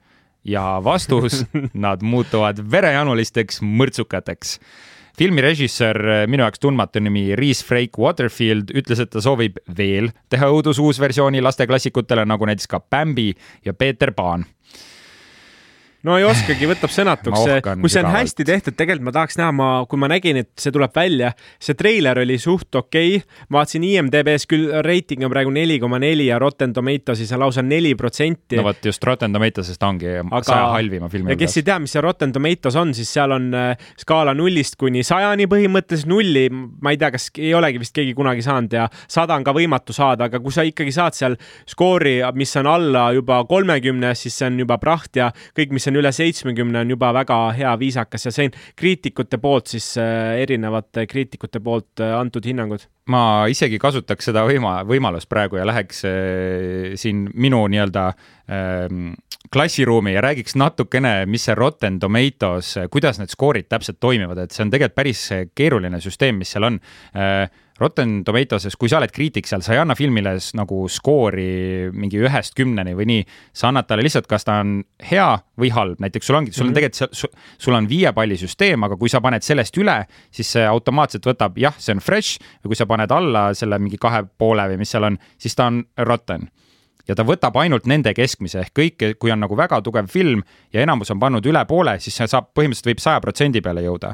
[0.49, 1.43] ja vastus,
[1.85, 4.59] nad muutuvad verejanulisteks mõrtsukateks.
[5.19, 10.47] filmi režissöör, minu jaoks tundmatu nimi Reese Frake Waterfield ütles, et ta soovib veel teha
[10.47, 13.33] õudusuusversiooni lasteklassikutele, nagu näiteks ka Bambi
[13.65, 14.45] ja Peeter Pan
[16.07, 17.41] no ei oskagi, võtab sõnatuks.
[17.81, 20.71] kui see on hästi tehtud, tegelikult ma tahaks näha, ma, kui ma nägin, et see
[20.75, 23.39] tuleb välja, see treiler oli suht okei okay..
[23.49, 27.63] ma vaatasin IMDB-s küll reiting on praegu neli koma neli ja Rotten Tomatoes'is on lausa
[27.65, 28.59] neli protsenti.
[28.59, 30.43] no vot just Rotten Tomatoes'ist ongi Aga...
[30.47, 31.33] saja halvima filmi.
[31.33, 34.79] ja kes ei tea, mis see Rotten Tomatoes on, siis seal on äh, skaala nullist
[34.79, 36.47] kuni sajani põhimõtteliselt nulli.
[36.49, 39.95] ma ei tea, kas ei olegi vist keegi kunagi saanud ja sada on ka võimatu
[39.95, 41.35] saada, aga kui sa ikkagi saad seal
[41.67, 45.99] skoori, mis on alla juba kolmekümnes, siis see on juba praht ja kõik, mis on
[45.99, 51.05] üle seitsmekümne, on juba väga hea, viisakas ja see on kriitikute poolt siis äh, erinevate
[51.09, 52.87] kriitikute poolt äh, antud hinnangud?
[53.09, 58.85] Ma isegi kasutaks seda võima-, võimalust praegu ja läheks äh, siin minu nii-öelda äh,
[59.51, 64.65] klassiruumi ja räägiks natukene, mis see Rotten Tomatoes, kuidas need skoorid täpselt toimivad, et see
[64.65, 65.23] on tegelikult päris
[65.57, 66.79] keeruline süsteem, mis seal on.
[67.15, 72.19] Äh, Rotten Tomatoes'es, kui sa oled kriitik seal, sa ei anna filmile nagu skoori mingi
[72.19, 75.27] ühest kümneni või nii, sa annad talle lihtsalt, kas ta on hea
[75.59, 76.91] või halb, näiteks sul ongi, sul on -hmm.
[76.91, 81.25] tegelikult, sul on viie palli süsteem, aga kui sa paned sellest üle, siis see automaatselt
[81.25, 84.77] võtab, jah, see on fresh, või kui sa paned alla selle mingi kahe poole või
[84.83, 86.49] mis seal on, siis ta on rotten.
[87.07, 90.81] Ja ta võtab ainult nende keskmise ehk kõik, kui on nagu väga tugev film ja
[90.81, 94.13] enamus on pannud üle poole, siis see saab, põhimõtteliselt võib saja protsendi peale jõuda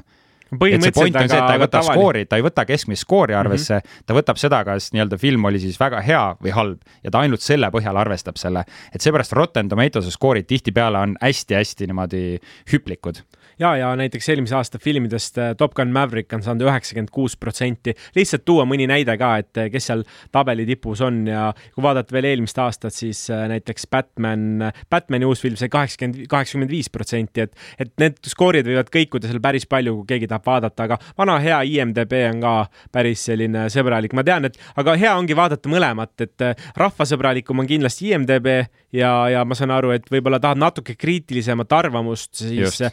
[0.94, 1.96] point on see, et ta ei võta tavali.
[1.98, 3.40] skoori, ta ei võta keskmist skoori mhm.
[3.40, 4.06] arvesse mm, -hmm.
[4.06, 7.42] ta võtab seda, kas nii-öelda film oli siis väga hea või halb ja ta ainult
[7.42, 8.66] selle põhjal arvestab selle.
[8.94, 12.24] et seepärast Rotten Tomatoes'e skoorid tihtipeale on hästi-hästi niimoodi
[12.72, 13.24] hüplikud
[13.60, 17.96] ja, ja näiteks eelmise aasta filmidest äh, Top Gun Maverick on saanud üheksakümmend kuus protsenti.
[18.16, 20.04] lihtsalt tuua mõni näide ka, et äh, kes seal
[20.36, 25.44] tabeli tipus on ja kui vaadata veel eelmist aastat, siis äh, näiteks Batman, Batman'i uus
[25.44, 30.00] film sai kaheksakümmend, kaheksakümmend viis protsenti, et, et need skoorid võivad kõikuda seal päris palju,
[30.02, 32.56] kui keegi tahab vaadata, aga vana hea IMDB on ka
[32.96, 38.12] päris selline sõbralik, ma tean, et aga hea ongi vaadata mõlemat, et rahvasõbralikum on kindlasti
[38.12, 38.50] IMDB
[38.96, 42.84] ja, ja ma saan aru, et võib-olla tahad natuke kriitilisemat arvamust, siis Just.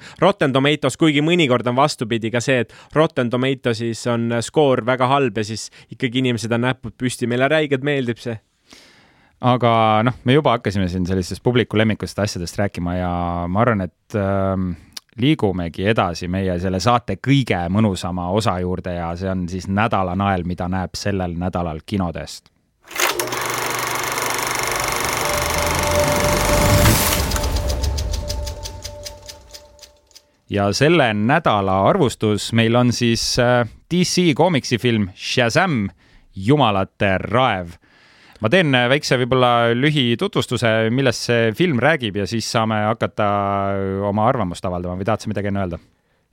[0.53, 5.39] Rotten Tomatoes, kuigi mõnikord on vastupidi ka see, et Rotten Tomatoesis on skoor väga halb
[5.39, 8.37] ja siis ikkagi inimesed on näpud püsti, meile räigelt meeldib see
[9.43, 13.13] aga noh, me juba hakkasime siin sellistest publiku lemmikust asjadest rääkima ja
[13.49, 14.55] ma arvan, et äh,
[15.19, 20.45] liigumegi edasi meie selle saate kõige mõnusama osa juurde ja see on siis nädala nael,
[20.45, 22.53] mida näeb sellel nädalal kinodest.
[30.53, 35.87] Ja selle nädala arvustus meil on siis äh, DC koomiksifilm Shazam,
[36.37, 37.79] jumalate raev
[38.43, 43.29] ma teen äh, väikse võib-olla lühitutvustuse, millest see film räägib ja siis saame hakata
[43.79, 45.79] äh, oma arvamust avaldama või tahad sa midagi enne öelda?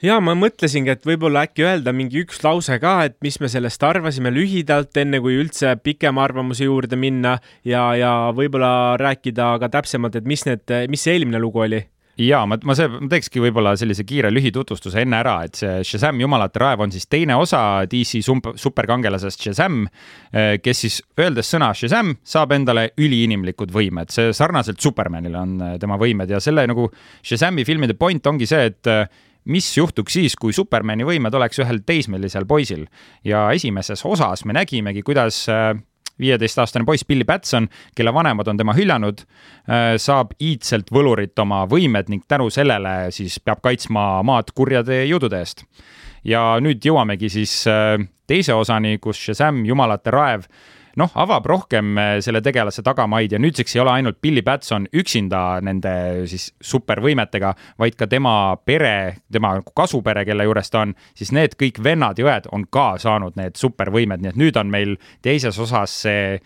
[0.03, 3.83] ja ma mõtlesingi, et võib-olla äkki öelda mingi üks lause ka, et mis me sellest
[3.87, 10.19] arvasime lühidalt, enne kui üldse pikema arvamuse juurde minna ja, ja võib-olla rääkida ka täpsemalt,
[10.19, 11.83] et mis need, mis see eelmine lugu oli
[12.19, 16.19] ja ma, ma see, ma teekski võib-olla sellise kiire lühitutvustuse enne ära, et see Shazam
[16.19, 18.21] Jumalate raev on siis teine osa DC
[18.59, 19.85] superkangelasest Shazam,
[20.33, 25.73] eh, kes siis öeldes sõna Shazam saab endale üliinimlikud võimed, see sarnaselt Supermanile on eh,
[25.81, 26.89] tema võimed ja selle nagu
[27.23, 29.05] Shazami filmide point ongi see, et eh,
[29.49, 32.83] mis juhtuks siis, kui Supermani võimed oleks ühel teismelisel poisil.
[33.25, 35.45] Ja esimeses osas me nägimegi, kuidas
[36.19, 39.23] viieteistaastane poiss Billy Batson, kelle vanemad on tema hüljanud,
[39.69, 45.39] äh, saab iidselt võlurit oma võimed ning tänu sellele siis peab kaitsma maad kurjade jõudude
[45.39, 45.65] eest.
[46.23, 47.95] ja nüüd jõuamegi siis äh,
[48.27, 50.45] teise osani, kus Shazam, jumalate raev
[50.97, 55.59] noh, avab rohkem eh, selle tegelase tagamaid ja nüüdseks ei ole ainult Billy Batson üksinda
[55.65, 55.93] nende
[56.29, 58.33] siis supervõimetega, vaid ka tema
[58.65, 62.91] pere, tema kasupere, kelle juures ta on, siis need kõik vennad ja õed on ka
[63.01, 66.39] saanud need supervõimed, nii et nüüd on meil teises osas see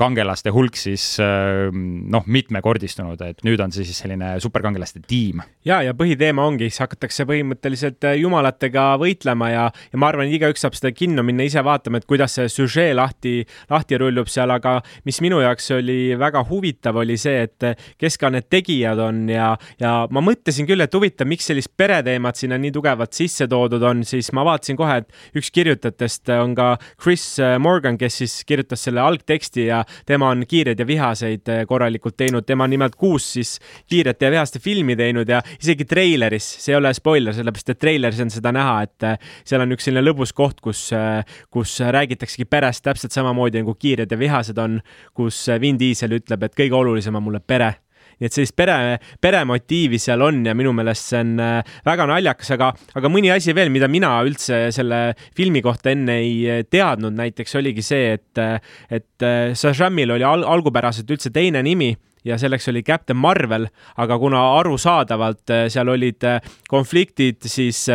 [0.00, 5.42] kangelaste hulk siis ähm, noh, mitmekordistunud, et nüüd on see siis selline superkangelaste tiim.
[5.66, 10.38] ja, ja põhiteema ongi, siis hakatakse põhimõtteliselt äh, jumalatega võitlema ja, ja ma arvan, et
[10.38, 13.34] igaüks saab seda kinno minna ise vaatama, et kuidas see süžee lahti,
[13.70, 18.18] lahti rullub seal, aga mis minu jaoks oli väga huvitav, oli see, et äh, kes
[18.20, 22.58] ka need tegijad on ja, ja ma mõtlesin küll, et huvitav, miks sellist pereteemat sinna
[22.60, 27.26] nii tugevalt sisse toodud on, siis ma vaatasin kohe, et üks kirjutajatest on ka Chris
[27.42, 32.16] äh, Morgan, kes siis kirjutas selle algteksti ja tema on Kiireid ja vihaseid eh, korralikult
[32.16, 33.56] teinud, tema on nimelt kuus siis
[33.90, 38.22] kiirete ja vihaste filmi teinud ja isegi treileris, see ei ole spoiler, sellepärast et treileris
[38.24, 42.48] on seda näha, et eh, seal on üks selline lõbus koht, kus, eh, kus räägitaksegi
[42.50, 44.80] perest täpselt samamoodi nagu Kiired ja vihased on,
[45.16, 47.74] kus Vin Diesel ütleb, et kõige olulisem on mulle pere
[48.20, 52.52] nii et sellist pere, peremotiivi seal on ja minu meelest see on äh, väga naljakas,
[52.56, 55.00] aga, aga mõni asi veel, mida mina üldse selle
[55.36, 58.60] filmi kohta enne ei äh, teadnud, näiteks oligi see, et, äh,
[58.92, 61.90] et Shazamil oli al algupäraselt üldse teine nimi
[62.24, 63.66] ja selleks oli Captain Marvel,
[64.00, 66.26] aga kuna arusaadavalt seal olid
[66.68, 67.86] konfliktid, siis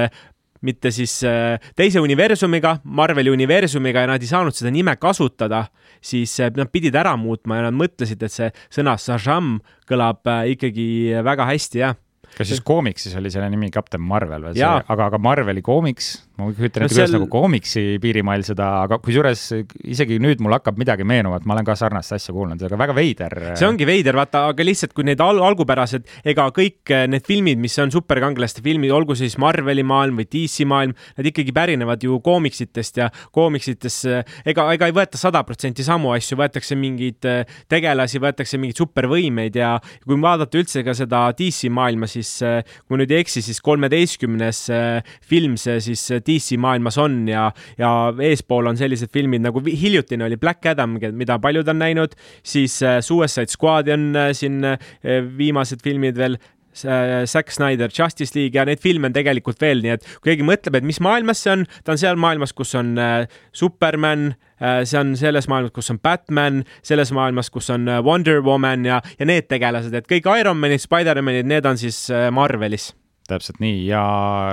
[0.66, 1.18] mitte siis
[1.76, 5.66] teise universumiga, Marveli universumiga ja nad ei saanud seda nime kasutada
[6.06, 9.58] siis eh, nad pidid ära muutma ja nad mõtlesid, et see sõna Shazam
[9.90, 10.88] kõlab eh, ikkagi
[11.26, 12.02] väga hästi, jah.
[12.36, 16.84] Kas siis koomiksis oli selle nimi Captain Marvel või aga, aga Marveli koomiks ma kujutan
[16.84, 17.16] ette no, kuidas seal...
[17.16, 19.42] nagu koomiksi piirimail seda, aga kusjuures
[19.88, 22.96] isegi nüüd mul hakkab midagi meenuma, et ma olen ka sarnast asja kuulnud, aga väga
[22.98, 23.36] veider.
[23.56, 27.62] see ongi veider, vaata, aga lihtsalt kui need al algupärased, ega kõik eh, need filmid,
[27.64, 32.20] mis on superkangelaste filmid, olgu siis Marveli maailm või DC maailm, nad ikkagi pärinevad ju
[32.26, 34.02] koomiksitest ja koomiksites
[34.44, 39.56] ega, ega ei võeta sada protsenti samu asju, võetakse mingeid eh, tegelasi, võetakse mingeid supervõimeid
[39.62, 43.46] ja kui vaadata üldse ka seda DC maailma, siis eh, kui ma nüüd ei eksi,
[43.46, 44.66] siis kolmeteistkümnes
[45.24, 47.92] film see siis DC maailmas on ja, ja
[48.30, 53.00] eespool on sellised filmid nagu hiljutine oli Black Adam, mida paljud on näinud, siis äh,
[53.06, 54.78] Suicide Squad on äh, siin äh,
[55.38, 56.40] viimased filmid veel
[56.76, 60.76] Zack Snyder, Justice League ja neid filme on tegelikult veel, nii et kui keegi mõtleb,
[60.76, 62.90] et mis maailmas see on, ta on seal maailmas, kus on
[63.56, 64.26] Superman,
[64.60, 69.30] see on selles maailmas, kus on Batman, selles maailmas, kus on Wonder Woman ja, ja
[69.32, 72.92] need tegelased, et kõik Ironmanid, Spider-manid, need on siis Marvelis
[73.30, 74.04] täpselt nii ja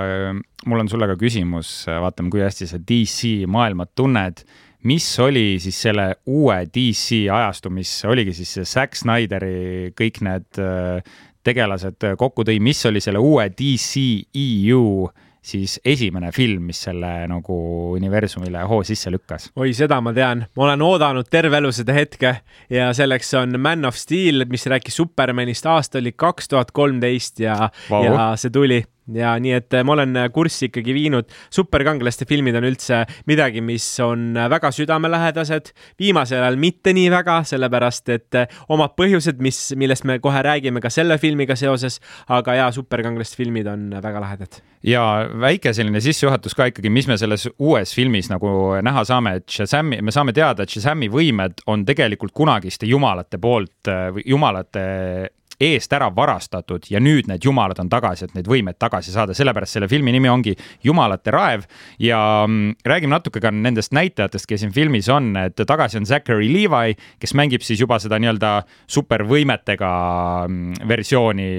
[0.01, 4.45] äh, mul on sulle ka küsimus, vaatame, kui hästi sa DC maailma tunned.
[4.83, 10.59] mis oli siis selle uue DC ajastu, mis oligi siis see Zack Snyderi kõik need
[10.59, 10.99] äh,
[11.43, 14.03] tegelased kokku tõi, mis oli selle uue DC
[14.35, 15.07] EU
[15.43, 17.57] siis esimene film, mis selle nagu
[17.97, 19.49] universumile hoo sisse lükkas.
[19.59, 22.35] oi, seda ma tean, ma olen oodanud terve elu seda hetke
[22.71, 27.57] ja selleks on Man of Steel, mis rääkis Supermanist, aasta oli kaks tuhat kolmteist ja
[27.89, 31.27] wow., ja see tuli ja nii, et ma olen kurssi ikkagi viinud.
[31.53, 38.13] superkangelaste filmid on üldse midagi, mis on väga südamelähedased, viimasel ajal mitte nii väga, sellepärast
[38.15, 38.39] et
[38.71, 41.99] omad põhjused, mis, millest me kohe räägime ka selle filmiga seoses,
[42.31, 44.61] aga jaa, superkangelaste filmid on väga lahedad.
[44.83, 45.03] ja
[45.39, 50.01] väike selline sissejuhatus ka ikkagi, mis me selles uues filmis nagu näha saame, et Shazami,
[50.01, 53.91] me saame teada, et Shazami võimed on tegelikult kunagiste jumalate poolt,
[54.25, 54.83] jumalate
[55.61, 59.77] eest ära varastatud ja nüüd need jumalad on tagasi, et neid võimeid tagasi saada, sellepärast
[59.77, 61.67] selle filmi nimi ongi Jumalate raev
[62.01, 66.49] ja mm, räägime natuke ka nendest näitlejatest, kes siin filmis on, et tagasi on Zachary
[66.51, 68.55] Levi, kes mängib siis juba seda nii-öelda
[68.91, 69.93] supervõimetega
[70.47, 71.51] mm, versiooni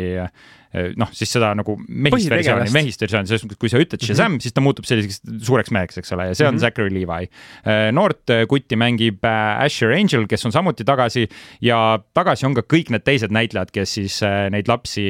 [0.99, 4.37] noh, siis seda nagu mehist versiooni, mehist versiooni, selles mõttes, kui sa ütled Shazam mm,
[4.37, 4.43] -hmm.
[4.43, 6.61] siis ta muutub selliseks suureks meheks, eks ole, ja see on mm -hmm.
[6.61, 7.29] Zachary Levi.
[7.65, 11.29] Eh, noort eh, kutti mängib Asher Angel, kes on samuti tagasi
[11.63, 15.05] ja tagasi on ka kõik need teised näitlejad, kes siis neid lapsi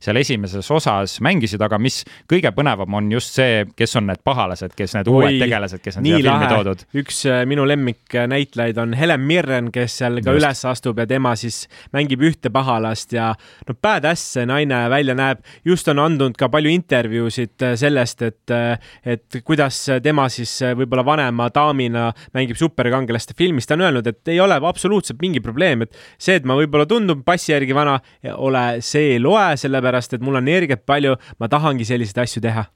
[0.00, 4.74] seal esimeses osas mängisid, aga mis kõige põnevam on just see, kes on need pahalased,
[4.76, 6.84] kes need Oi, uued tegelased, kes on siia filmi toodud.
[6.94, 10.42] üks minu lemmiknäitlejaid on Helen Mirren, kes seal ka just.
[10.42, 13.34] üles astub ja tema siis mängib ühte pahalast ja
[13.68, 15.38] no badass naine välja näeb.
[15.64, 20.74] just on andnud ka palju intervjuusid äh, sellest, et, äh, et kuidas tema siis äh,
[20.78, 23.66] võib-olla vanema daamina mängib superkangelaste filmis.
[23.66, 27.24] ta on öelnud, et ei ole absoluutselt mingi probleem, et see, et ma võib-olla tundun
[27.24, 27.98] passi järgi vana,
[28.34, 32.66] ole, see ei loe, sellepärast et mul on energiat palju, ma tahangi selliseid asju teha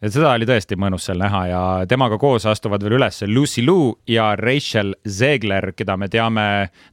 [0.00, 3.90] et seda oli tõesti mõnus seal näha ja temaga koos astuvad veel üles Lucy Liu
[4.08, 6.44] ja Rachel Zegler, keda me teame,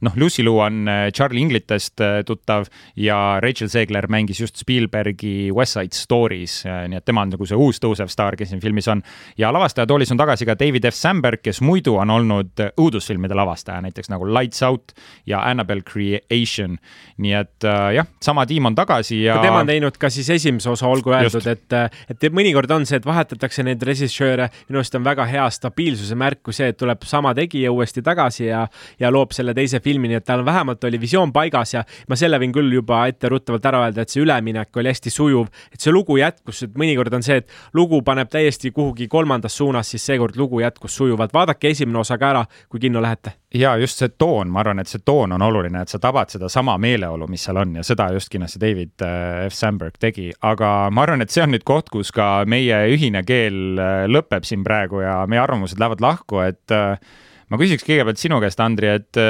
[0.04, 2.68] noh, Lucy Liu on äh, Charlie Inglitest äh, tuttav
[3.00, 7.48] ja Rachel Zegler mängis just Spielbergi West Side Story's, äh, nii et tema on nagu
[7.48, 9.02] see uus tõusev staar, kes siin filmis on.
[9.40, 14.12] ja lavastajatoolis on tagasi ka David F Sandberg, kes muidu on olnud õudusfilmide lavastaja, näiteks
[14.12, 14.92] nagu Lights Out
[15.26, 16.76] ja Annabelle Creation.
[17.16, 19.40] nii et jah, sama tiim on tagasi ja.
[19.42, 21.78] tema on teinud ka siis esimese osa, olgu öeldud, et,
[22.12, 26.42] et mõnikord on see et vahetatakse neid režissööre, minu arust on väga hea stabiilsuse märk,
[26.46, 28.64] kui see, et tuleb sama tegija uuesti tagasi ja,
[29.00, 32.40] ja loob selle teise filmi, nii et tal vähemalt oli visioon paigas ja ma selle
[32.42, 36.18] võin küll juba etteruttavalt ära öelda, et see üleminek oli hästi sujuv, et see lugu
[36.20, 40.62] jätkus, et mõnikord on see, et lugu paneb täiesti kuhugi kolmandas suunas, siis seekord lugu
[40.64, 41.34] jätkus sujuvalt.
[41.34, 44.90] vaadake esimene osa ka ära, kui kinno lähete ja just see toon, ma arvan, et
[44.90, 48.30] see toon on oluline, et sa tabad sedasama meeleolu, mis seal on ja seda just
[48.32, 52.12] kindlasti David äh, F Sandberg tegi, aga ma arvan, et see on nüüd koht, kus
[52.14, 57.00] ka meie ühine keel äh, lõpeb siin praegu ja meie arvamused lähevad lahku, et äh,
[57.48, 59.22] ma küsiks kõigepealt sinu käest, Andri, et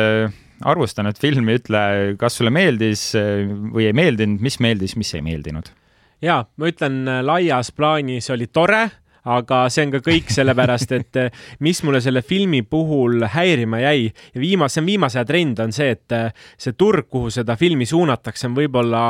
[0.67, 1.83] arvusta nüüd filmi, ütle,
[2.19, 5.71] kas sulle meeldis või ei meeldinud, mis meeldis, mis ei meeldinud?
[6.19, 8.89] ja ma ütlen, laias plaanis oli tore
[9.29, 14.09] aga see on ka kõik sellepärast, et eh, mis mulle selle filmi puhul häirima jäi.
[14.35, 17.59] Ja viimase, see on viimase aja trend, on see, et eh, see turg, kuhu seda
[17.61, 19.03] filmi suunatakse, on võib-olla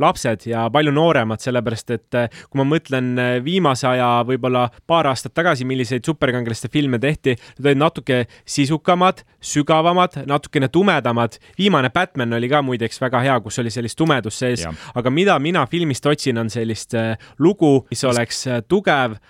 [0.00, 3.10] lapsed ja palju nooremad, sellepärast et eh, kui ma mõtlen
[3.44, 9.20] viimase aja võib-olla paar aastat tagasi, milliseid superkangelaste filme tehti, need olid natuke sisukamad,
[9.52, 11.36] sügavamad, natukene tumedamad.
[11.58, 15.66] viimane Batman oli ka muideks väga hea, kus oli sellist tumedust sees, aga mida mina
[15.68, 16.96] filmist otsin, on sellist
[17.38, 19.20] lugu, mis oleks tugev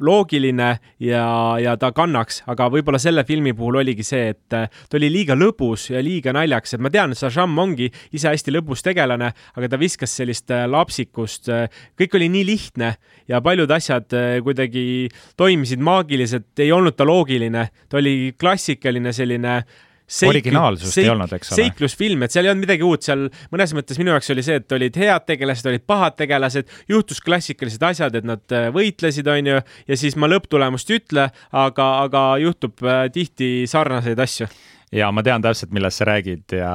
[0.00, 0.68] loogiline
[1.00, 1.26] ja,
[1.62, 5.36] ja ta kannaks, aga võib-olla selle filmi puhul oligi see, et äh, ta oli liiga
[5.38, 9.70] lõbus ja liiga naljakas, et ma tean, et Shazam ongi ise hästi lõbus tegelane, aga
[9.72, 12.92] ta viskas sellist äh, lapsikust, äh, kõik oli nii lihtne
[13.30, 14.12] ja paljud asjad
[14.44, 19.58] kuidagi toimisid maagiliselt, ei olnud ta loogiline, ta oli klassikaline selline
[20.06, 21.58] seik, originaalsust seik, ei olnud, eks ole.
[21.62, 24.76] seiklusfilm, et seal ei olnud midagi uut, seal mõnes mõttes minu jaoks oli see, et
[24.76, 29.58] olid head tegelased, olid pahad tegelased, juhtus klassikalised asjad, et nad äh, võitlesid, onju,
[29.90, 31.28] ja siis ma lõpptulemust ei ütle,
[31.66, 34.48] aga, aga juhtub äh, tihti sarnaseid asju
[34.94, 36.72] ja ma tean täpselt, millest sa räägid ja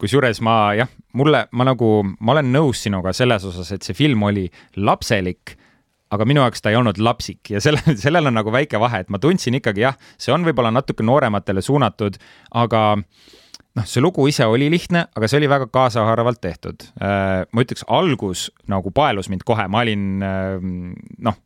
[0.00, 0.88] kusjuures ma jah,
[1.18, 4.46] mulle, ma nagu, ma olen nõus sinuga selles osas, et see film oli
[4.80, 5.58] lapselik
[6.10, 9.12] aga minu jaoks ta ei olnud lapsik ja selle, sellel on nagu väike vahe, et
[9.12, 12.18] ma tundsin ikkagi jah, see on võib-olla natuke noorematele suunatud,
[12.62, 16.88] aga noh, see lugu ise oli lihtne, aga see oli väga kaasahaarvalt tehtud.
[17.02, 20.56] Äh, ma ütleks, algus nagu paelus mind kohe, ma olin äh,
[21.26, 21.38] noh,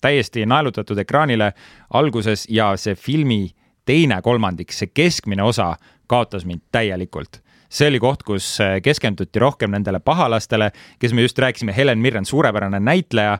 [0.00, 1.52] täiesti naelutatud ekraanile
[1.96, 3.46] alguses ja see filmi
[3.88, 5.74] teine kolmandik, see keskmine osa
[6.10, 11.38] kaotas mind täielikult see oli koht, kus äh, keskenduti rohkem nendele pahalastele, kes me just
[11.38, 13.36] rääkisime, Helen Mirren, suurepärane näitleja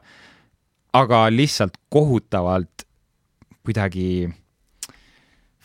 [0.96, 2.86] aga lihtsalt kohutavalt
[3.66, 4.28] kuidagi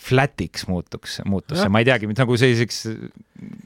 [0.05, 1.59] flat'iks muutuks, muutus.
[1.61, 2.81] See, ma ei teagi, nagu selliseks,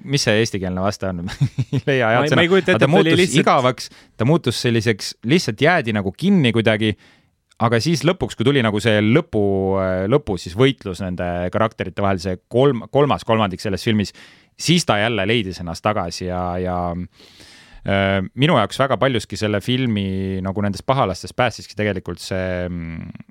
[0.07, 1.25] mis see eestikeelne vaste on?
[1.73, 2.45] Ei leia head sõna.
[2.79, 3.41] ta muutus lihtsalt...
[3.41, 6.93] igavaks, ta muutus selliseks, lihtsalt jäädi nagu kinni kuidagi,
[7.65, 9.43] aga siis lõpuks, kui tuli nagu see lõpu,
[10.11, 14.15] lõpu siis võitlus nende karakterite vahel, see kolm, kolmas kolmandik selles filmis,
[14.59, 16.79] siis ta jälle leidis ennast tagasi ja, ja
[17.83, 22.67] minu jaoks väga paljuski selle filmi nagu nendest pahalastest päästiski tegelikult see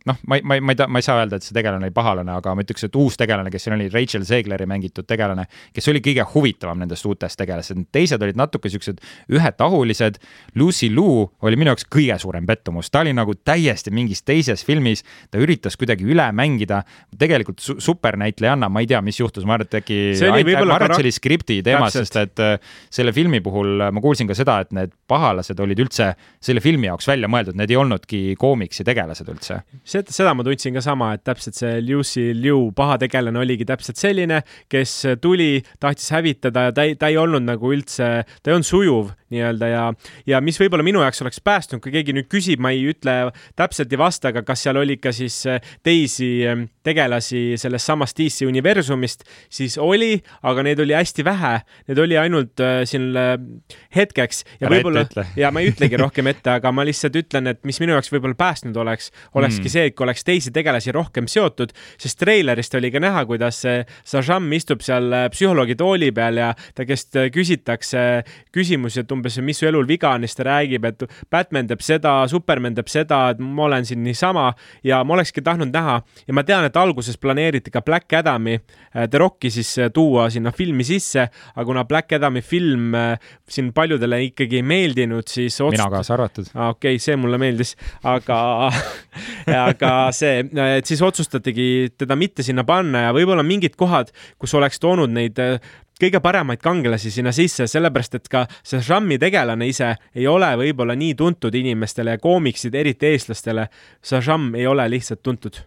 [0.08, 2.32] noh, ma, ma, ma ei tea, ma ei saa öelda, et see tegelane oli pahalane,
[2.40, 5.46] aga ma ütleks, et uus tegelane, kes siin oli, Rachel Zegleri mängitud tegelane,
[5.76, 9.02] kes oli kõige huvitavam nendest uutest tegelastest, teised olid natuke siuksed
[9.34, 10.20] ühetahulised.
[10.58, 15.04] Lucy Liu oli minu jaoks kõige suurem pettumus, ta oli nagu täiesti mingis teises filmis,
[15.32, 16.82] ta üritas kuidagi üle mängida,
[17.18, 20.00] tegelikult su supernäitlejanna, ma ei tea, mis juhtus, ma arvan, et äkki,
[20.32, 22.56] ma arvan, et see oli skripti teema, sest et äh,
[22.92, 26.10] selle filmi puhul ma kuulsin ka seda, et need pahalased olid üldse
[26.44, 29.60] selle filmi jaoks välja mõeldud, need ei olnudki koomiksi tegelased üldse.
[29.82, 34.00] seda, seda ma tundsin ka sama, et täpselt see Lucy Liu paha tegelane oligi täpselt
[34.00, 38.10] selline, kes tuli, tahtis hävitada ja ta ei, ta ei olnud nagu üldse,
[38.42, 39.82] ta ei olnud sujuv nii-öelda ja,
[40.28, 43.16] ja mis võib-olla minu jaoks oleks päästnud, kui keegi nüüd küsib, ma ei ütle
[43.58, 48.18] täpselt ei vasta, aga kas seal oli ka siis äh, teisi ähm, tegelasi sellest samast
[48.18, 50.16] DC universumist, siis oli,
[50.48, 51.54] aga neid oli hästi vähe,
[51.90, 53.36] neid oli ainult äh, siin äh,
[54.28, 55.04] hetkeks ja võib-olla
[55.38, 58.36] ja ma ei ütlegi rohkem ette, aga ma lihtsalt ütlen, et mis minu jaoks võib-olla
[58.38, 59.72] päästnud oleks, olekski mm.
[59.72, 63.60] see, et kui oleks teisi tegelasi rohkem seotud, sest treilerist oli ka näha, kuidas
[64.08, 68.04] Sajam istub seal äh, psühholoogi tooli peal ja ta käest äh, küsitakse
[68.54, 72.20] küsimusi, et umbes, mis su elul viga on, siis ta räägib, et Batman teeb seda,
[72.30, 74.50] Superman teeb seda, et ma olen siin niisama
[74.86, 79.08] ja ma olekski tahtnud näha ja ma tean, et alguses planeeriti ka Black Adami, äh,
[79.08, 82.94] The Rocki siis tuua sinna filmi sisse, aga kuna Black Adami film
[83.48, 85.78] siin paljudele ikkagi ei meeldinud, siis otsust...
[85.78, 86.50] mina kaasa arvatud.
[86.52, 87.74] okei okay,, see mulle meeldis,
[88.06, 88.38] aga
[89.68, 90.44] aga see,
[90.78, 95.38] et siis otsustatigi teda mitte sinna panna ja võib-olla mingid kohad, kus oleks toonud neid
[95.98, 100.94] kõige paremaid kangelasi sinna sisse, sellepärast et ka see Shami tegelane ise ei ole võib-olla
[100.98, 103.68] nii tuntud inimestele ja koomiksid, eriti eestlastele.
[104.02, 105.58] see Sham ei ole lihtsalt tuntud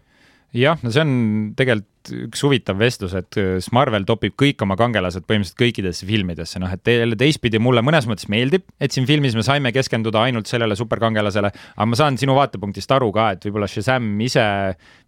[0.56, 1.14] jah, no see on
[1.56, 6.72] tegelikult üks huvitav vestlus, et äh, Marvel topib kõik oma kangelased põhimõtteliselt kõikidesse filmidesse, noh,
[6.72, 10.76] et jälle teistpidi mulle mõnes mõttes meeldib, et siin filmis me saime keskenduda ainult sellele
[10.78, 14.44] superkangelasele, aga ma saan sinu vaatepunktist aru ka, et võib-olla Shazam ise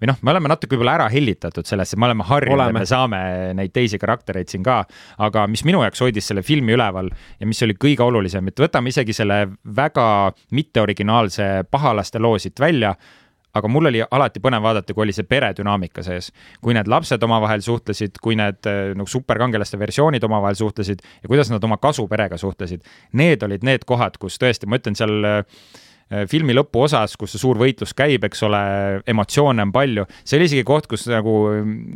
[0.01, 3.21] või noh, me oleme natuke võib-olla ära hellitatud sellesse, me oleme harjunud, et me saame
[3.59, 4.83] neid teisi karaktereid siin ka,
[5.25, 8.95] aga mis minu jaoks hoidis selle filmi üleval ja mis oli kõige olulisem, et võtame
[8.95, 9.45] isegi selle
[9.77, 10.07] väga
[10.55, 12.95] mitteoriginaalse pahalaste loo siit välja
[13.55, 16.31] aga mul oli alati põnev vaadata, kui oli see peredünaamika sees.
[16.63, 21.51] kui need lapsed omavahel suhtlesid, kui need äh, nagu superkangelaste versioonid omavahel suhtlesid ja kuidas
[21.51, 22.85] nad oma kasuperega suhtlesid.
[23.13, 25.45] Need olid need kohad, kus tõesti, ma ütlen seal Äh,
[26.31, 28.61] filmi lõpuosas, kus see suur võitlus käib, eks ole,
[29.11, 31.35] emotsioone on palju, see oli isegi koht, kus nagu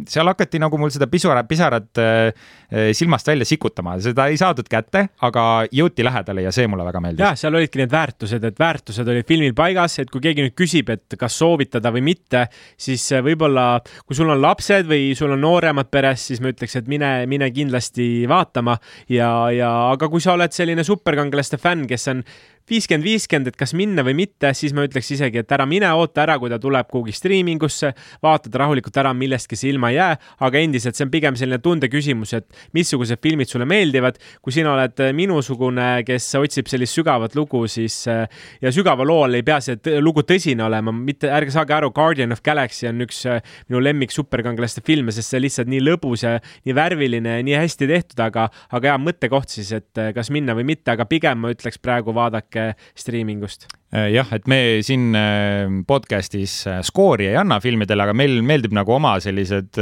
[0.09, 2.31] seal hakati nagu mul seda pisara, pisarat äh,
[2.73, 5.45] äh, silmast välja sikutama, seda ei saadud kätte, aga
[5.75, 7.25] jõuti lähedale ja see mulle väga meeldis.
[7.25, 10.93] jah, seal olidki need väärtused, et väärtused olid filmil paigas, et kui keegi nüüd küsib,
[10.95, 12.47] et kas soovitada või mitte,
[12.81, 13.69] siis võib-olla
[14.07, 17.51] kui sul on lapsed või sul on nooremad peres, siis ma ütleks, et mine, mine
[17.55, 18.79] kindlasti vaatama.
[19.13, 22.25] Ja, ja aga kui sa oled selline superkangelaste fänn, kes on
[22.71, 26.23] viiskümmend, viiskümmend, et kas minna või mitte, siis ma ütleks isegi, et ära mine, oota
[26.25, 27.93] ära, kui ta tuleb kuhugi striimingusse,
[28.25, 32.35] vaatad rahulikult ära, millestki sa ilma ei jää, aga endiselt see on pigem selline tundeküsimus,
[32.39, 34.19] et missugused filmid sulle meeldivad.
[34.43, 39.61] kui sina oled minusugune, kes otsib sellist sügavat lugu, siis ja sügava lool ei pea
[39.65, 43.25] see lugu tõsine olema, mitte, ärge saage aru, Guardian of Galaxy on üks
[43.69, 47.89] minu lemmik superkangelaste filme, sest see lihtsalt nii lõbus ja nii värviline ja nii hästi
[47.91, 51.81] tehtud, aga, aga hea mõttekoht siis, et kas minna või mitte, aga pigem ma ütleks
[51.83, 53.69] praegu vaadake natuke striimingust.
[53.95, 58.75] Äh, jah, et me siin äh, podcast'is äh, skoori ei anna filmidele, aga meil meeldib
[58.77, 59.79] nagu oma sellised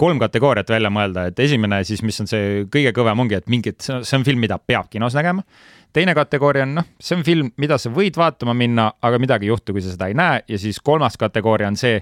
[0.00, 3.76] kolm kategooriat välja mõelda, et esimene siis, mis on see kõige kõvem, ongi, et mingid,
[3.84, 5.44] see on film, mida peab kinos nägema.
[5.92, 9.52] teine kategooria on noh, see on film, mida sa võid vaatama minna, aga midagi ei
[9.52, 12.00] juhtu, kui sa seda ei näe ja siis kolmas kategooria on see,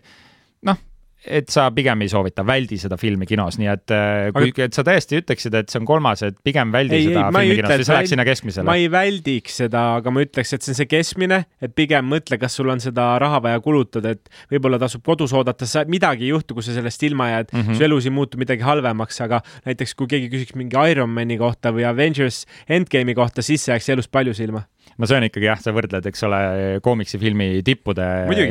[0.62, 0.78] noh,
[1.26, 4.68] et sa pigem ei soovita, väldi seda filmi kinos, nii et äh, kui aga...
[4.68, 7.56] et sa tõesti ütleksid, et see on kolmas, et pigem väldi ei, seda ei, filmi
[7.58, 8.66] kinos, siis läheks sinna keskmisele.
[8.68, 12.38] ma ei väldiks seda, aga ma ütleks, et see on see keskmine, et pigem mõtle,
[12.40, 16.32] kas sul on seda raha vaja kulutada, et võib-olla tasub kodus oodata, sa midagi ei
[16.32, 17.80] juhtu, kui sa sellest ilma jääd mm, -hmm.
[17.80, 21.84] su elus ei muutu midagi halvemaks, aga näiteks kui keegi küsiks mingi Ironmani kohta või
[21.88, 26.08] Avengers Endgame'i kohta, siis jääks elus palju silma no see on ikkagi jah, sa võrdled,
[26.10, 26.40] eks ole,
[26.84, 28.06] koomiksifilmi tippude,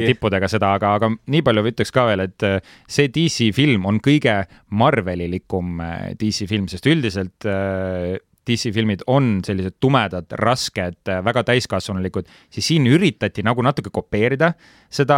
[0.07, 3.99] tippudega seda, aga, aga nii palju ütleks ka veel, et äh, see DC film on
[4.03, 4.39] kõige
[4.79, 8.15] Marvelilikum äh, DC film, sest üldiselt äh,
[8.47, 14.53] DC filmid on sellised tumedad, rasked, väga täiskasvanulikud, siis siin üritati nagu natuke kopeerida
[14.87, 15.17] seda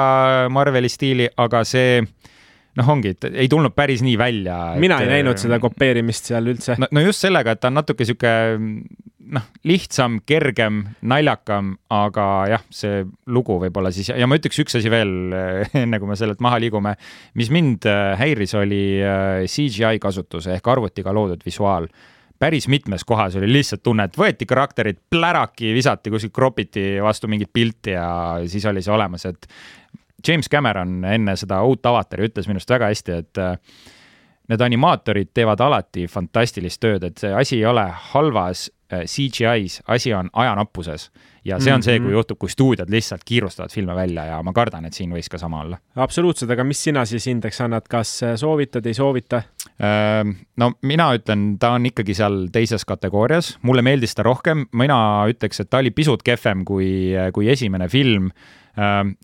[0.49, 1.99] Marveli stiili, aga see
[2.79, 4.57] noh, ongi, et ei tulnud päris nii välja.
[4.79, 6.77] mina et, ei näinud seda kopeerimist seal üldse.
[6.79, 8.33] no, no just sellega, et ta on natuke sihuke
[9.29, 14.91] noh, lihtsam, kergem, naljakam, aga jah, see lugu võib-olla siis ja ma ütleks üks asi
[14.91, 15.11] veel,
[15.83, 16.95] enne kui me sellelt maha liigume,
[17.39, 21.89] mis mind äh, häiris, oli äh, CGI kasutus ehk arvutiga loodud visuaal
[22.39, 27.51] päris mitmes kohas oli lihtsalt tunne, et võeti karakterid pläraki, visati kuskilt kropiti vastu mingit
[27.53, 28.07] pilti ja
[28.47, 29.49] siis oli see olemas, et
[30.27, 33.55] James Cameron enne seda uut avatari ütles minu arust väga hästi, et äh,
[34.49, 40.13] need animaatorid teevad alati fantastilist tööd, et see asi ei ole halvas äh, CGI-s, asi
[40.13, 41.09] on ajanappuses.
[41.45, 41.85] ja see on mm -hmm.
[41.85, 42.13] see, kui mhm.
[42.13, 45.61] juhtub, kui stuudiod lihtsalt kiirustavad filme välja ja ma kardan, et siin võis ka sama
[45.61, 45.77] olla.
[45.95, 49.41] absoluutselt, aga mis sina siis hindeks annad, kas äh, soovitad, ei soovita?
[50.57, 55.61] no mina ütlen, ta on ikkagi seal teises kategoorias, mulle meeldis ta rohkem, mina ütleks,
[55.61, 58.31] et ta oli pisut kehvem kui, kui esimene film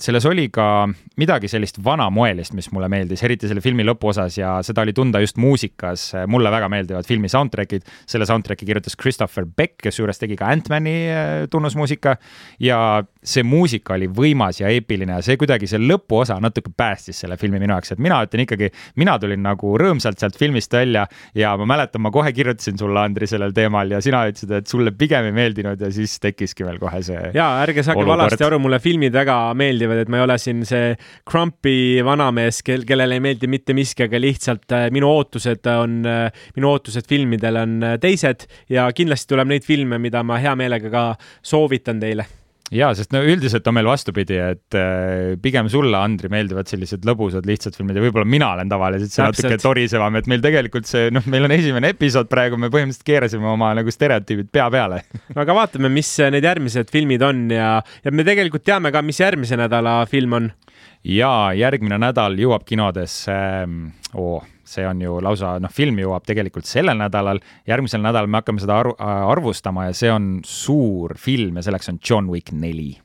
[0.01, 0.87] selles oli ka
[1.19, 5.37] midagi sellist vanamoelist, mis mulle meeldis, eriti selle filmi lõpuosas ja seda oli tunda just
[5.41, 6.07] muusikas.
[6.27, 10.95] mulle väga meeldivad filmi soundtrack'id, selle soundtrack'i kirjutas Christopher Beck, kes juures tegi ka Ant-Mani
[11.11, 12.15] äh, tunnusmuusika
[12.59, 12.79] ja
[13.23, 17.61] see muusika oli võimas ja eepiline ja see kuidagi, see lõpuosa natuke päästis selle filmi
[17.61, 21.05] minu jaoks, et mina ütlen ikkagi, mina tulin nagu rõõmsalt sealt filmist välja
[21.37, 24.93] ja ma mäletan, ma kohe kirjutasin sulle, Andri, sellel teemal ja sina ütlesid, et sulle
[24.95, 27.31] pigem ei meeldinud ja siis tekkiski veel kohe see.
[27.37, 30.93] ja ärge saage valesti aru, mulle filmid väga meeldivad, et ma ei ole siin see
[31.29, 36.47] Crumpy vanamees, kel, kellele ei meeldi mitte miski, aga lihtsalt äh, minu ootused on, äh,
[36.57, 40.91] minu ootused filmidele on äh, teised ja kindlasti tuleb neid filme, mida ma hea meelega
[40.93, 41.05] ka
[41.45, 42.27] soovitan teile
[42.73, 47.45] ja, sest no üldiselt on meil vastupidi, et äh, pigem sulle, Andri, meeldivad sellised lõbusad,
[47.45, 51.25] lihtsad filmid ja võib-olla mina olen tavaliselt see natuke torisevam, et meil tegelikult see, noh,
[51.31, 55.03] meil on esimene episood praegu, me põhimõtteliselt keerasime oma nagu stereotüübid pea peale
[55.35, 59.21] no aga vaatame, mis need järgmised filmid on ja, ja me tegelikult teame ka, mis
[59.21, 60.51] järgmise nädala film on.
[61.05, 63.37] ja järgmine nädal jõuab kinodesse
[64.17, 67.39] oh see on ju lausa, noh, film jõuab tegelikult sellel nädalal,
[67.69, 71.99] järgmisel nädalal me hakkame seda arv, arvustama ja see on suur film ja selleks on
[72.01, 72.95] John Wick neli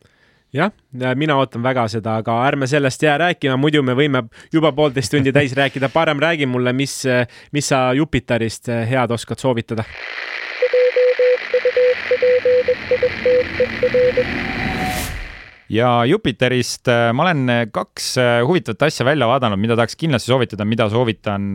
[0.52, 0.72] jah,
[1.14, 5.32] mina ootan väga seda, aga ärme sellest jää rääkima, muidu me võime juba poolteist tundi
[5.32, 5.88] täis rääkida.
[5.88, 7.02] parem räägi mulle, mis,
[7.52, 9.84] mis sa Jupiterist head oskad soovitada?
[15.70, 20.32] Ja Jupiterist äh, ma olen äh, kaks äh, huvitavat asja välja vaadanud, mida tahaks kindlasti
[20.32, 21.52] soovitada, mida soovitan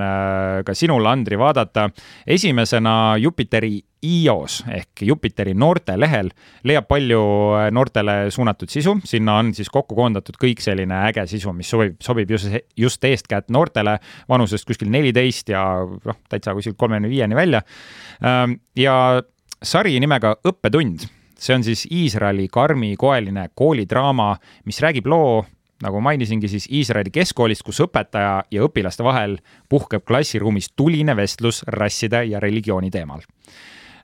[0.65, 1.89] ka sinul, Andri, vaadata.
[2.27, 6.29] esimesena Jupiteri iOS ehk Jupiteri noortelehel
[6.67, 7.21] leiab palju
[7.73, 12.31] noortele suunatud sisu, sinna on siis kokku koondatud kõik selline äge sisu, mis sobib, sobib
[12.31, 13.97] just, just eestkätt noortele
[14.29, 17.63] vanusest kuskil neliteist ja noh, täitsa kuskil kolmekümne viieni välja.
[18.23, 19.23] Ähm, ja
[19.63, 21.07] sari nimega Õppetund
[21.39, 25.43] see on siis Iisraeli karmikoeline koolidraama, mis räägib loo,
[25.83, 29.37] nagu mainisingi, siis Iisraeli keskkoolist, kus õpetaja ja õpilaste vahel
[29.69, 33.25] puhkeb klassiruumis tuline vestlus rasside ja religiooni teemal.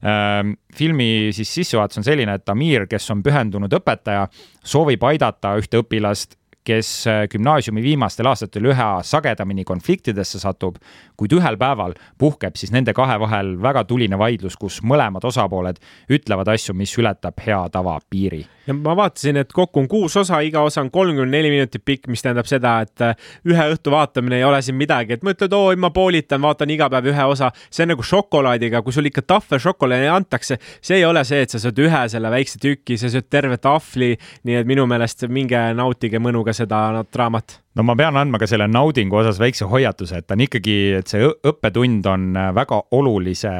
[0.01, 4.27] Ehm, filmi siis sissejuhatus on selline, et Amir, kes on pühendunud õpetaja,
[4.65, 6.35] soovib aidata ühte õpilast,
[6.67, 10.77] kes äh, gümnaasiumi viimastel aastatel üha sagedamini konfliktidesse satub,
[11.17, 15.81] kuid ühel päeval puhkeb siis nende kahe vahel väga tuline vaidlus, kus mõlemad osapooled
[16.11, 20.39] ütlevad asju, mis ületab hea tava piiri ja ma vaatasin, et kokku on kuus osa,
[20.45, 23.15] iga osa on kolmkümmend neli minutit pikk, mis tähendab seda, et äh,
[23.49, 27.09] ühe õhtu vaatamine ei ole siin midagi, et mõtled, oo, ma poolitan, vaatan iga päev
[27.11, 27.51] ühe osa.
[27.69, 31.61] see on nagu šokolaadiga, kui sul ikka tahvelšokolaadi antakse, see ei ole see, et sa
[31.61, 34.13] sööd ühe selle väikse tüki, sa sööd terve tahvli.
[34.47, 38.67] nii et minu meelest minge nautige mõnuga seda draamat no ma pean andma ka selle
[38.67, 43.53] naudingu osas väikse hoiatuse, et ta on ikkagi, et see õppetund on väga olulise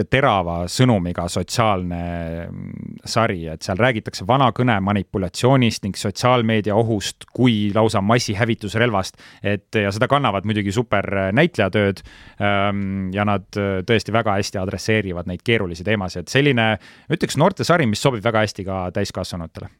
[0.00, 2.00] ja terava sõnumiga sotsiaalne
[2.46, 9.18] mm, sari, et seal räägitakse vanakõne manipulatsioonist ning sotsiaalmeedia ohust kui lausa massihävitusrelvast.
[9.42, 11.06] et ja seda kannavad muidugi super
[11.36, 12.02] näitlejatööd.
[12.40, 16.72] Ähm, ja nad äh, tõesti väga hästi adresseerivad neid keerulisi teemasid, selline,
[17.12, 19.70] ütleks noortesari, mis sobib väga hästi ka täiskasvanutele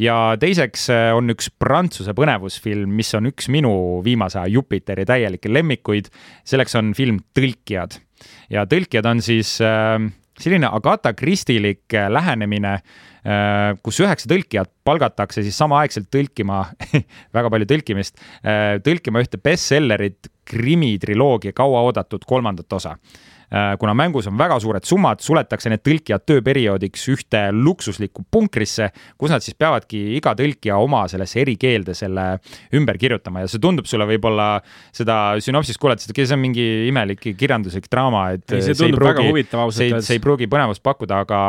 [0.00, 3.74] ja teiseks äh, on üks Prantsuse põnevusfilm, mis on üks minu
[4.04, 6.10] viimase aja Jupiteri täielikke lemmikuid.
[6.44, 7.98] selleks on film Tõlkijad
[8.50, 9.98] ja tõlkijad on siis äh,
[10.40, 12.80] selline Agatha Christie'lik äh, lähenemine,
[13.80, 16.58] kus üheksa tõlkijat palgatakse siis samaaegselt tõlkima
[17.36, 18.18] väga palju tõlkimist,
[18.84, 23.32] tõlkima ühte bestsellerit krimitriloogia kauaoodatud kolmandat osa Äh,
[23.78, 28.90] kuna mängus on väga suured summad, suletakse need tõlkijad tööperioodiks ühte luksuslikku punkrisse,
[29.20, 32.26] kus nad siis peavadki iga tõlkija oma sellesse erikeelde selle
[32.74, 33.44] ümber kirjutama.
[33.44, 34.48] Ja see tundub sulle võib-olla
[34.94, 38.96] seda sünopsist kuulates, et see on mingi imelik kirjanduslik draama, et ei, see see ei
[38.96, 40.08] pruugi, ausalt öeldes.
[40.08, 41.40] see ei pruugi põnevust pakkuda, aga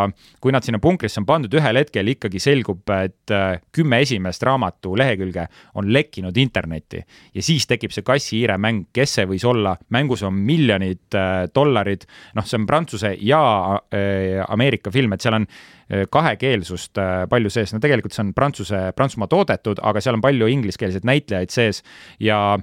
[0.44, 4.96] kui nad sinna punkrisse on pandud, ühel hetkel ikkagi selgub, et äh, kümme esimest raamatu
[5.00, 5.48] lehekülge
[5.80, 7.02] on lekkinud internetti
[7.36, 11.46] ja siis tekib see kassi-hiire mäng, kes see võis olla, mängus on miljonid äh,
[11.86, 12.06] dollarid
[12.36, 13.42] noh, see on Prantsuse ja
[13.94, 15.48] äh, Ameerika film, et seal on
[15.90, 20.26] äh, kahekeelsust äh, palju sees, no tegelikult see on Prantsuse, Prantsusmaa toodetud, aga seal on
[20.26, 21.84] palju ingliskeelseid näitlejaid sees
[22.20, 22.58] ja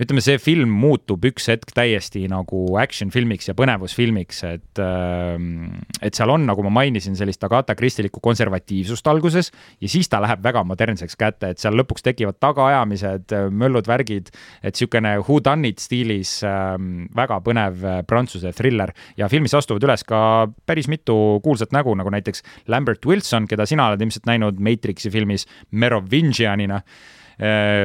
[0.00, 6.16] ütleme, see film muutub üks hetk täiesti nagu action filmiks ja põnevusfilmiks, et, ähm, et
[6.16, 10.64] seal on, nagu ma mainisin, sellist Agatha Christielikku konservatiivsust alguses ja siis ta läheb väga
[10.68, 14.32] modernseks kätte, et seal lõpuks tekivad tagaajamised, möllud, värgid,
[14.62, 18.94] et niisugune who done it stiilis ähm, väga põnev äh, prantsuse thriller.
[19.20, 23.90] Ja filmis astuvad üles ka päris mitu kuulsat nägu, nagu näiteks Lambert Wilson, keda sina
[23.90, 26.80] oled ilmselt näinud Matrixi filmis Merovingianina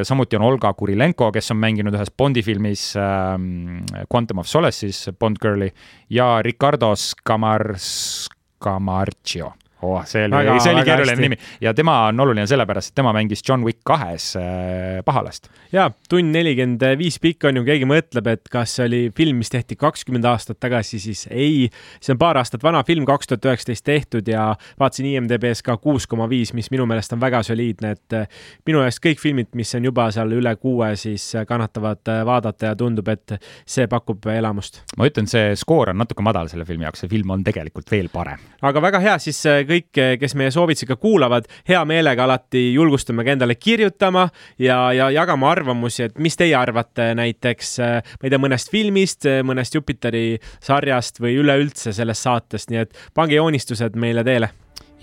[0.03, 5.39] samuti on Olga Kurilenko, kes on mänginud ühes Bondi filmis ähm, Quantum of Solace'is Bond
[5.41, 5.69] Girli
[6.09, 9.53] ja Ricardo Scamar-, Scamarcio
[9.85, 13.43] oh, see oli, see oli keeruline nimi ja tema on oluline sellepärast, et tema mängis
[13.45, 15.49] John Wick kahes äh, pahalast.
[15.71, 19.51] ja tund nelikümmend viis pikk on ju, keegi mõtleb, et kas see oli film, mis
[19.53, 21.69] tehti kakskümmend aastat tagasi, siis ei,
[21.99, 26.07] see on paar aastat vana film, kaks tuhat üheksateist tehtud ja vaatasin IMDB-s ka kuus
[26.07, 28.27] koma viis, mis minu meelest on väga soliidne, et äh,
[28.67, 32.71] minu jaoks kõik filmid, mis on juba seal üle kuue, siis äh, kannatavad äh, vaadata
[32.71, 34.81] ja tundub, et see pakub elamust.
[34.97, 38.09] ma ütlen, see skoor on natuke madal selle filmi jaoks, see film on tegelikult veel
[38.13, 38.41] parem.
[38.61, 43.25] aga väga hea, siis kõik kõik, kes meie soovitusi ka kuulavad, hea meelega alati julgustame
[43.25, 44.27] ka endale kirjutama
[44.61, 49.75] ja, ja jagama arvamusi, et mis teie arvate näiteks, ma ei tea, mõnest filmist, mõnest
[49.75, 50.27] Jupiteri
[50.63, 54.51] sarjast või üleüldse sellest saatest, nii et pange joonistused meile teele.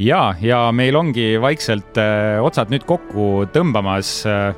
[0.01, 4.55] Ja, ja meil ongi vaikselt äh, otsad nüüd kokku tõmbamas äh,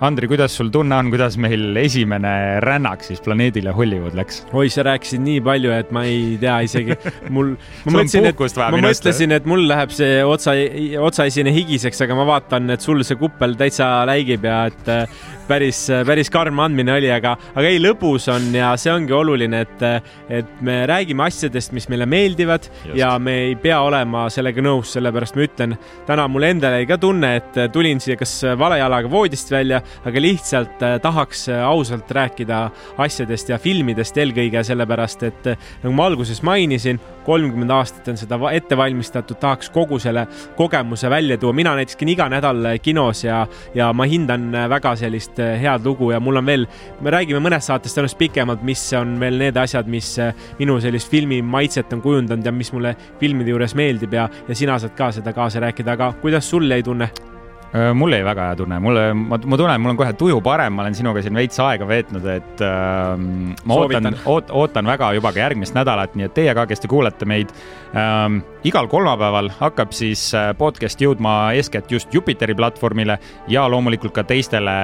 [0.00, 2.30] Andri, kuidas sul tunne on, kuidas meil esimene
[2.64, 4.38] rännak siis planeedile Hollywood läks?
[4.56, 6.96] oi, sa rääkisid nii palju, et ma ei tea isegi,
[7.28, 7.50] mul,
[7.84, 10.54] ma mõtlesin, et, ma mõtlesin, et mul läheb see otsa,
[11.04, 14.88] otsaesine higiseks, aga ma vaatan, et sul see kuppel täitsa läigib ja et
[15.50, 19.84] päris, päris karm andmine oli, aga, aga ei, lõbus on ja see ongi oluline, et,
[20.40, 22.96] et me räägime asjadest, mis meile meeldivad Just.
[22.98, 25.76] ja me ei pea olema sellega nõus, sellepärast ma ütlen,
[26.08, 30.22] täna mul endal jäi ka tunne, et tulin siia kas vale jalaga voodist välja, aga
[30.22, 32.62] lihtsalt tahaks ausalt rääkida
[32.98, 35.50] asjadest ja filmidest eelkõige sellepärast, et
[35.82, 40.26] nagu ma alguses mainisin, kolmkümmend aastat on seda ette valmistatud, tahaks kogu selle
[40.56, 41.52] kogemuse välja tuua.
[41.52, 46.20] mina näiteks käin iga nädal kinos ja, ja ma hindan väga sellist head lugu ja
[46.20, 46.66] mul on veel,
[47.00, 51.10] me räägime mõnest saatest tõenäoliselt pikemalt, mis on veel need asjad, mis äh, minu sellist
[51.10, 55.12] filmi maitset on kujundanud ja mis mulle filmide juures meeldib ja, ja sina saad ka
[55.14, 57.29] seda kaasa rääkida, aga kuidas sul jäi tunne?
[57.70, 60.74] Äh, mul jäi väga hea tunne, mulle, ma, ma tunnen, mul on kohe tuju parem,
[60.74, 64.08] ma olen sinuga siin veits aega veetnud, et äh, ma Soovitan.
[64.08, 67.28] ootan, oot, ootan väga juba ka järgmist nädalat, nii et teie ka, kes te kuulate
[67.30, 67.52] meid
[67.94, 68.40] ähm,.
[68.66, 74.74] igal kolmapäeval hakkab siis äh, podcast jõudma eeskätt just Jupiteri platvormile ja loomulikult ka teistele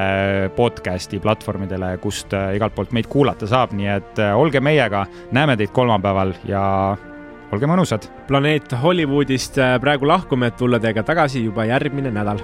[0.54, 5.58] podcast'i platvormidele, kust äh, igalt poolt meid kuulata saab, nii et äh, olge meiega, näeme
[5.58, 6.62] teid kolmapäeval ja
[7.50, 8.06] olge mõnusad.
[8.30, 12.38] planeet Hollywoodist praegu lahkume, et tulla teiega tagasi juba järgmine nädal